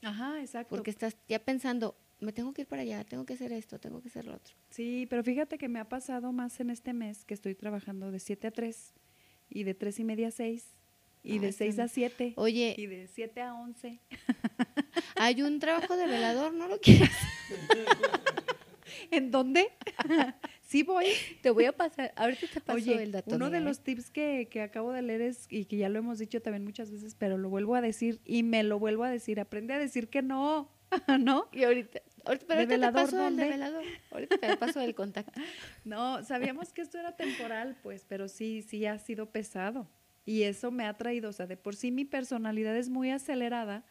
Ajá, 0.00 0.40
exacto. 0.40 0.70
Porque 0.74 0.90
estás 0.90 1.18
ya 1.28 1.38
pensando, 1.38 1.94
me 2.18 2.32
tengo 2.32 2.54
que 2.54 2.62
ir 2.62 2.66
para 2.66 2.80
allá, 2.80 3.04
tengo 3.04 3.26
que 3.26 3.34
hacer 3.34 3.52
esto, 3.52 3.78
tengo 3.78 4.00
que 4.00 4.08
hacer 4.08 4.24
lo 4.24 4.32
otro. 4.36 4.54
Sí, 4.70 5.06
pero 5.10 5.22
fíjate 5.22 5.58
que 5.58 5.68
me 5.68 5.78
ha 5.78 5.84
pasado 5.90 6.32
más 6.32 6.60
en 6.60 6.70
este 6.70 6.94
mes 6.94 7.26
que 7.26 7.34
estoy 7.34 7.54
trabajando 7.54 8.10
de 8.10 8.20
7 8.20 8.46
a 8.46 8.50
3 8.50 8.94
y 9.50 9.64
de 9.64 9.74
3 9.74 9.98
y 10.00 10.04
media 10.04 10.28
a 10.28 10.30
6 10.30 10.64
y 11.24 11.36
Ah, 11.36 11.40
de 11.42 11.48
está 11.48 11.64
6 11.64 11.78
a 11.78 11.82
bien. 11.82 11.88
7 11.92 12.32
Oye, 12.36 12.74
y 12.78 12.86
de 12.86 13.06
7 13.06 13.42
a 13.42 13.52
11. 13.54 14.00
hay 15.16 15.42
un 15.42 15.58
trabajo 15.58 15.94
de 15.94 16.06
velador, 16.06 16.54
¿no 16.54 16.68
lo 16.68 16.80
quieres? 16.80 17.10
¿En 19.10 19.30
dónde? 19.30 19.68
sí 20.68 20.82
voy. 20.82 21.06
Te 21.42 21.50
voy 21.50 21.64
a 21.64 21.72
pasar, 21.72 22.12
ahorita 22.16 22.46
te 22.52 22.60
paso 22.60 22.76
Oye, 22.78 23.02
el 23.02 23.12
dato. 23.12 23.34
uno 23.34 23.50
de 23.50 23.56
amiga, 23.58 23.70
¿eh? 23.70 23.70
los 23.70 23.80
tips 23.82 24.10
que, 24.10 24.48
que 24.50 24.62
acabo 24.62 24.92
de 24.92 25.02
leer 25.02 25.20
es, 25.22 25.46
y 25.50 25.64
que 25.64 25.76
ya 25.76 25.88
lo 25.88 25.98
hemos 25.98 26.18
dicho 26.18 26.40
también 26.42 26.64
muchas 26.64 26.90
veces, 26.90 27.14
pero 27.14 27.38
lo 27.38 27.48
vuelvo 27.48 27.74
a 27.74 27.80
decir 27.80 28.20
y 28.24 28.42
me 28.42 28.62
lo 28.62 28.78
vuelvo 28.78 29.04
a 29.04 29.10
decir, 29.10 29.40
aprende 29.40 29.74
a 29.74 29.78
decir 29.78 30.08
que 30.08 30.22
no, 30.22 30.70
¿no? 31.20 31.48
Y 31.52 31.64
ahorita, 31.64 32.00
ahorita, 32.24 32.46
pero 32.46 32.66
¿De 32.66 32.74
ahorita 32.74 32.88
te 32.88 32.92
paso 32.94 33.16
el 33.28 33.36
de 33.36 33.42
dónde? 33.42 33.48
velador. 33.48 33.84
Ahorita 34.10 34.38
te 34.38 34.56
paso 34.56 34.80
el 34.80 34.94
contacto. 34.94 35.40
No, 35.84 36.22
sabíamos 36.24 36.72
que 36.72 36.82
esto 36.82 36.98
era 36.98 37.16
temporal, 37.16 37.76
pues, 37.82 38.04
pero 38.08 38.28
sí, 38.28 38.62
sí 38.62 38.84
ha 38.86 38.98
sido 38.98 39.30
pesado. 39.30 39.88
Y 40.26 40.42
eso 40.42 40.70
me 40.70 40.84
ha 40.84 40.94
traído, 40.98 41.30
o 41.30 41.32
sea, 41.32 41.46
de 41.46 41.56
por 41.56 41.74
sí 41.74 41.90
mi 41.90 42.04
personalidad 42.04 42.76
es 42.76 42.90
muy 42.90 43.10
acelerada 43.10 43.86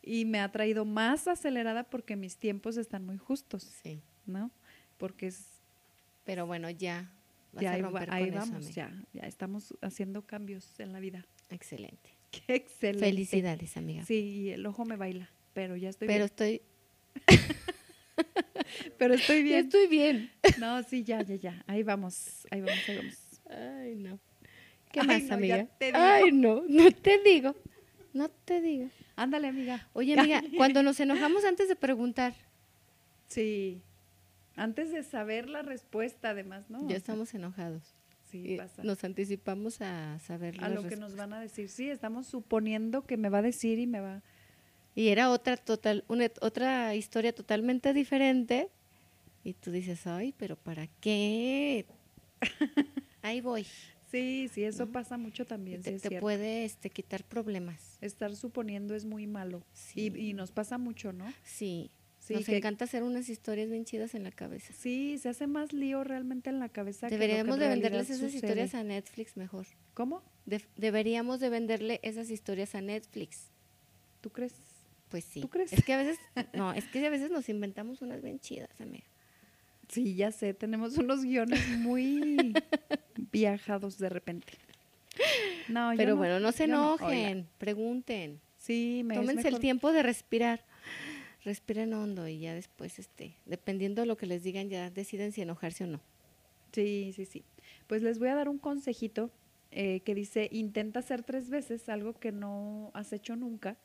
y 0.00 0.24
me 0.24 0.38
ha 0.38 0.50
traído 0.52 0.84
más 0.84 1.26
acelerada 1.26 1.84
porque 1.90 2.14
mis 2.14 2.36
tiempos 2.36 2.76
están 2.76 3.04
muy 3.04 3.18
justos, 3.18 3.64
Sí. 3.82 4.00
¿no? 4.24 4.52
Porque 4.96 5.26
es, 5.26 5.51
Pero 6.24 6.46
bueno, 6.46 6.70
ya 6.70 7.10
vas 7.52 7.62
ya 7.62 7.72
a 7.72 7.78
romper 7.78 8.10
ahí 8.12 8.30
con 8.30 8.38
vamos, 8.38 8.74
ya, 8.74 8.92
ya 9.12 9.22
estamos 9.22 9.74
haciendo 9.82 10.22
cambios 10.22 10.78
en 10.80 10.92
la 10.92 11.00
vida. 11.00 11.26
Excelente. 11.50 12.10
Qué 12.30 12.54
excelente. 12.54 13.04
Felicidades, 13.06 13.76
amiga. 13.76 14.04
Sí, 14.04 14.50
el 14.50 14.64
ojo 14.66 14.84
me 14.84 14.96
baila, 14.96 15.30
pero 15.52 15.76
ya 15.76 15.90
estoy 15.90 16.06
pero 16.08 16.18
bien. 16.20 16.26
estoy, 16.26 16.62
Pero 18.98 19.14
estoy 19.14 19.36
ya 19.38 19.42
bien. 19.42 19.64
estoy 19.66 19.86
bien. 19.86 20.30
No, 20.58 20.82
sí, 20.82 21.04
ya, 21.04 21.22
ya, 21.22 21.34
ya. 21.36 21.62
Ahí 21.66 21.82
vamos, 21.82 22.46
ahí 22.50 22.60
vamos, 22.60 22.88
ahí 22.88 22.96
vamos. 22.96 23.18
Ay, 23.50 23.94
no. 23.96 24.18
¿Qué 24.90 25.00
Ay, 25.00 25.06
más, 25.06 25.22
no, 25.22 25.28
ya 25.28 25.34
amiga? 25.34 25.68
Ay, 25.94 26.32
no, 26.32 26.62
no 26.68 26.90
te 26.92 27.18
digo. 27.22 27.54
No 28.12 28.28
te 28.28 28.60
digo. 28.60 28.88
Ándale, 29.16 29.48
amiga. 29.48 29.88
Oye, 29.94 30.18
amiga, 30.18 30.42
cuando 30.56 30.82
nos 30.82 31.00
enojamos 31.00 31.44
antes 31.44 31.68
de 31.68 31.76
preguntar, 31.76 32.34
Sí. 33.28 33.80
Antes 34.56 34.92
de 34.92 35.02
saber 35.02 35.48
la 35.48 35.62
respuesta, 35.62 36.30
además, 36.30 36.68
¿no? 36.68 36.88
Ya 36.88 36.96
estamos 36.96 37.32
enojados. 37.34 37.94
Sí, 38.30 38.54
Y 38.54 38.56
pasa. 38.56 38.82
Nos 38.82 39.04
anticipamos 39.04 39.80
a 39.80 40.18
saber 40.20 40.62
a 40.62 40.68
lo 40.68 40.86
que 40.86 40.96
nos 40.96 41.16
van 41.16 41.32
a 41.32 41.40
decir. 41.40 41.68
Sí, 41.68 41.90
estamos 41.90 42.26
suponiendo 42.26 43.04
que 43.04 43.16
me 43.16 43.28
va 43.28 43.38
a 43.38 43.42
decir 43.42 43.78
y 43.78 43.86
me 43.86 44.00
va. 44.00 44.22
Y 44.94 45.08
era 45.08 45.30
otra 45.30 45.56
total, 45.56 46.04
una, 46.08 46.30
otra 46.40 46.94
historia 46.94 47.34
totalmente 47.34 47.92
diferente. 47.92 48.68
Y 49.44 49.54
tú 49.54 49.70
dices, 49.70 50.06
ay, 50.06 50.34
pero 50.36 50.56
¿para 50.56 50.86
qué? 51.00 51.86
Ahí 53.22 53.40
voy. 53.40 53.66
Sí, 54.10 54.50
sí, 54.52 54.64
eso 54.64 54.84
¿no? 54.84 54.92
pasa 54.92 55.16
mucho 55.16 55.46
también, 55.46 55.80
te, 55.80 55.88
sí 55.88 55.96
es 55.96 56.02
te 56.02 56.20
puede 56.20 56.66
este, 56.66 56.90
quitar 56.90 57.24
problemas. 57.24 57.96
Estar 58.02 58.36
suponiendo 58.36 58.94
es 58.94 59.06
muy 59.06 59.26
malo. 59.26 59.64
Sí. 59.72 60.12
Y, 60.14 60.28
y 60.28 60.32
nos 60.34 60.52
pasa 60.52 60.76
mucho, 60.76 61.14
¿no? 61.14 61.32
Sí, 61.44 61.90
Sí, 62.32 62.38
nos 62.40 62.46
que- 62.46 62.56
encanta 62.58 62.84
hacer 62.84 63.02
unas 63.02 63.28
historias 63.28 63.70
bien 63.70 63.84
chidas 63.84 64.14
en 64.14 64.24
la 64.24 64.30
cabeza. 64.30 64.72
Sí, 64.76 65.18
se 65.18 65.28
hace 65.28 65.46
más 65.46 65.72
lío 65.72 66.04
realmente 66.04 66.50
en 66.50 66.58
la 66.58 66.68
cabeza. 66.68 67.08
que 67.08 67.14
lo 67.14 67.20
que 67.20 67.26
Deberíamos 67.26 67.54
en 67.56 67.60
de 67.60 67.68
venderles 67.68 68.10
esas 68.10 68.18
sucede. 68.18 68.36
historias 68.36 68.74
a 68.74 68.82
Netflix 68.84 69.36
mejor. 69.36 69.66
¿Cómo? 69.94 70.22
De- 70.46 70.64
deberíamos 70.76 71.40
de 71.40 71.48
venderle 71.50 72.00
esas 72.02 72.30
historias 72.30 72.74
a 72.74 72.80
Netflix. 72.80 73.48
¿Tú 74.20 74.30
crees? 74.30 74.54
Pues 75.08 75.24
sí. 75.24 75.40
¿Tú 75.40 75.48
crees? 75.48 75.72
Es 75.72 75.84
que 75.84 75.92
a 75.92 75.98
veces, 75.98 76.18
no, 76.54 76.72
es 76.72 76.84
que 76.86 77.06
a 77.06 77.10
veces 77.10 77.30
nos 77.30 77.48
inventamos 77.48 78.00
unas 78.02 78.22
bien 78.22 78.40
chidas, 78.40 78.70
amiga. 78.80 79.04
Sí, 79.88 80.14
ya 80.14 80.32
sé, 80.32 80.54
tenemos 80.54 80.96
unos 80.96 81.22
guiones 81.22 81.60
muy 81.78 82.54
viajados 83.30 83.98
de 83.98 84.08
repente. 84.08 84.54
No, 85.68 85.92
yo 85.92 85.98
Pero 85.98 86.10
no, 86.12 86.16
bueno, 86.16 86.40
no 86.40 86.52
se 86.52 86.66
yo 86.66 86.72
no. 86.74 86.94
enojen, 86.96 87.46
pregunten. 87.58 88.40
sí, 88.56 89.02
me 89.04 89.14
Tómense 89.14 89.48
el 89.48 89.58
tiempo 89.58 89.92
de 89.92 90.02
respirar. 90.02 90.64
Respiren 91.44 91.92
hondo 91.92 92.28
y 92.28 92.38
ya 92.38 92.54
después, 92.54 92.98
este, 92.98 93.34
dependiendo 93.46 94.02
de 94.02 94.06
lo 94.06 94.16
que 94.16 94.26
les 94.26 94.42
digan, 94.42 94.68
ya 94.68 94.90
deciden 94.90 95.32
si 95.32 95.42
enojarse 95.42 95.84
o 95.84 95.86
no. 95.88 96.00
Sí, 96.72 97.12
sí, 97.14 97.24
sí. 97.24 97.44
Pues 97.86 98.02
les 98.02 98.18
voy 98.18 98.28
a 98.28 98.34
dar 98.34 98.48
un 98.48 98.58
consejito 98.58 99.30
eh, 99.70 100.00
que 100.00 100.14
dice, 100.14 100.48
intenta 100.52 101.00
hacer 101.00 101.22
tres 101.22 101.50
veces 101.50 101.88
algo 101.88 102.12
que 102.14 102.30
no 102.30 102.90
has 102.94 103.12
hecho 103.12 103.36
nunca. 103.36 103.76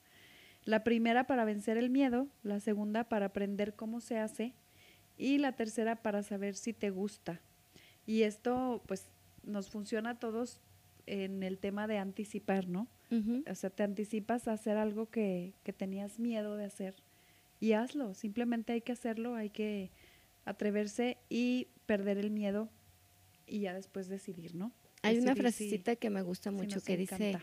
La 0.65 0.83
primera 0.83 1.25
para 1.25 1.45
vencer 1.45 1.77
el 1.77 1.89
miedo, 1.89 2.27
la 2.43 2.59
segunda 2.59 3.05
para 3.05 3.27
aprender 3.27 3.73
cómo 3.73 4.01
se 4.01 4.19
hace 4.19 4.53
y 5.17 5.37
la 5.37 5.53
tercera 5.53 5.95
para 5.95 6.23
saber 6.23 6.55
si 6.55 6.73
te 6.73 6.89
gusta. 6.89 7.41
Y 8.05 8.23
esto 8.23 8.83
pues 8.85 9.09
nos 9.43 9.69
funciona 9.69 10.11
a 10.11 10.19
todos 10.19 10.59
en 11.05 11.41
el 11.41 11.57
tema 11.57 11.87
de 11.87 11.97
anticipar, 11.97 12.67
¿no? 12.67 12.87
O 13.49 13.55
sea, 13.55 13.69
te 13.69 13.83
anticipas 13.83 14.49
a 14.49 14.51
hacer 14.51 14.75
algo 14.75 15.09
que, 15.09 15.53
que 15.63 15.71
tenías 15.71 16.19
miedo 16.19 16.57
de 16.57 16.65
hacer 16.65 16.93
y 17.59 17.73
hazlo. 17.73 18.13
Simplemente 18.13 18.73
hay 18.73 18.81
que 18.81 18.91
hacerlo, 18.91 19.35
hay 19.35 19.49
que 19.49 19.91
atreverse 20.45 21.17
y 21.29 21.67
perder 21.85 22.17
el 22.17 22.31
miedo 22.31 22.69
y 23.45 23.59
ya 23.61 23.73
después 23.73 24.07
decidir, 24.07 24.55
¿no? 24.55 24.71
Hay 25.03 25.17
una 25.19 25.33
si- 25.33 25.39
frasecita 25.41 25.95
que 25.95 26.09
me 26.09 26.21
gusta 26.21 26.51
mucho 26.51 26.81
que 26.81 26.97
dice, 26.97 27.37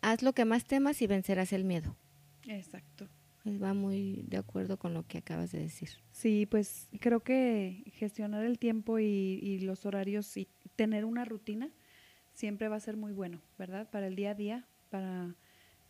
haz 0.00 0.22
lo 0.22 0.32
que 0.32 0.44
más 0.44 0.64
temas 0.64 1.00
y 1.02 1.06
vencerás 1.06 1.52
el 1.52 1.64
miedo. 1.64 1.96
Exacto. 2.46 3.08
Pues 3.42 3.60
va 3.60 3.74
muy 3.74 4.24
de 4.28 4.36
acuerdo 4.36 4.78
con 4.78 4.94
lo 4.94 5.04
que 5.06 5.18
acabas 5.18 5.50
de 5.52 5.58
decir. 5.60 5.90
Sí, 6.12 6.46
pues 6.46 6.88
creo 7.00 7.20
que 7.20 7.82
gestionar 7.94 8.44
el 8.44 8.58
tiempo 8.58 8.98
y, 9.00 9.04
y 9.04 9.58
los 9.60 9.84
horarios 9.84 10.36
y 10.36 10.48
tener 10.76 11.04
una 11.04 11.24
rutina 11.24 11.70
siempre 12.32 12.68
va 12.68 12.76
a 12.76 12.80
ser 12.80 12.96
muy 12.96 13.12
bueno, 13.12 13.40
¿verdad? 13.58 13.90
Para 13.90 14.06
el 14.06 14.14
día 14.14 14.30
a 14.30 14.34
día, 14.34 14.66
para 14.90 15.34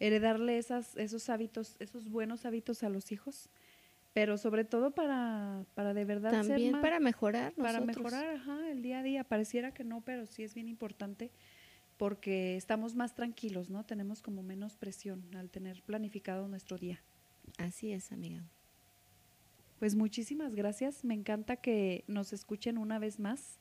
heredarle 0.07 0.59
esas, 0.59 0.97
esos 0.97 1.29
hábitos, 1.31 1.77
esos 1.79 2.09
buenos 2.09 2.45
hábitos 2.45 2.83
a 2.83 2.89
los 2.89 3.13
hijos, 3.13 3.49
pero 4.13 4.37
sobre 4.37 4.65
todo 4.65 4.91
para, 4.91 5.65
para 5.75 5.95
de 5.95 6.05
verdad 6.05 6.31
ser 6.33 6.49
También 6.49 6.73
más- 6.73 6.83
para 6.83 6.99
mejorar 7.01 7.53
para 7.55 7.81
nosotros. 7.81 8.05
mejorar 8.13 8.35
ajá, 8.35 8.69
el 8.71 8.83
día 8.83 8.99
a 8.99 9.03
día. 9.05 9.25
Pareciera 9.25 9.73
que 9.73 9.85
no, 9.85 10.01
pero 10.01 10.27
sí 10.27 10.43
es 10.43 10.55
bien 10.55 10.67
importante 10.69 11.31
porque 11.99 12.57
estamos 12.57 12.97
más 12.97 13.15
tranquilos, 13.15 13.71
¿no? 13.71 13.85
Tenemos 13.87 14.23
como 14.23 14.43
menos 14.43 14.77
presión 14.77 15.23
al 15.37 15.51
tener 15.51 15.83
planificado 15.83 16.49
nuestro 16.49 16.77
día. 16.79 17.01
Así 17.59 17.93
es, 17.93 18.11
amiga. 18.11 18.43
Pues 19.79 19.95
muchísimas 19.95 20.55
gracias. 20.55 21.05
Me 21.05 21.15
encanta 21.15 21.57
que 21.57 22.05
nos 22.09 22.33
escuchen 22.33 22.77
una 22.77 22.99
vez 22.99 23.19
más. 23.21 23.59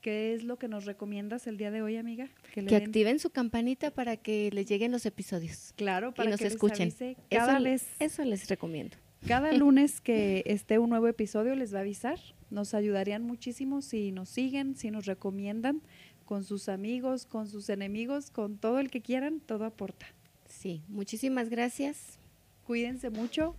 ¿Qué 0.00 0.34
es 0.34 0.44
lo 0.44 0.58
que 0.58 0.68
nos 0.68 0.84
recomiendas 0.84 1.46
el 1.46 1.56
día 1.56 1.70
de 1.70 1.82
hoy, 1.82 1.96
amiga? 1.96 2.28
Que 2.52 2.76
activen 2.76 3.18
su 3.18 3.30
campanita 3.30 3.90
para 3.90 4.16
que 4.16 4.50
les 4.52 4.66
lleguen 4.66 4.92
los 4.92 5.06
episodios. 5.06 5.72
claro, 5.76 6.12
para 6.14 6.28
y 6.28 6.32
nos 6.32 6.40
que 6.40 6.46
escuchen. 6.46 6.92
cada 7.30 7.58
eso, 7.68 7.86
eso 7.98 8.24
les 8.24 8.48
recomiendo. 8.48 8.96
cada 9.26 9.52
lunes 9.52 10.00
que 10.00 10.42
esté 10.46 10.78
un 10.78 10.90
nuevo 10.90 11.08
episodio 11.08 11.54
les 11.54 11.74
va 11.74 11.78
a 11.78 11.82
avisar. 11.82 12.18
Nos 12.50 12.74
ayudarían 12.74 13.22
muchísimo 13.22 13.82
si 13.82 14.12
nos 14.12 14.28
siguen, 14.28 14.76
si 14.76 14.90
nos 14.90 15.06
recomiendan 15.06 15.82
con 16.24 16.44
sus 16.44 16.68
amigos, 16.68 17.24
con 17.24 17.48
sus 17.48 17.68
enemigos, 17.70 18.30
con 18.30 18.58
todo 18.58 18.80
el 18.80 18.90
que 18.90 19.00
quieran, 19.00 19.40
todo 19.40 19.64
aporta. 19.64 20.06
Sí, 20.48 20.82
muchísimas 20.88 21.48
gracias. 21.48 22.18
Cuídense 22.66 23.10
mucho. 23.10 23.56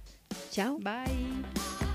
Chao. 0.51 0.77
Bye. 0.77 1.86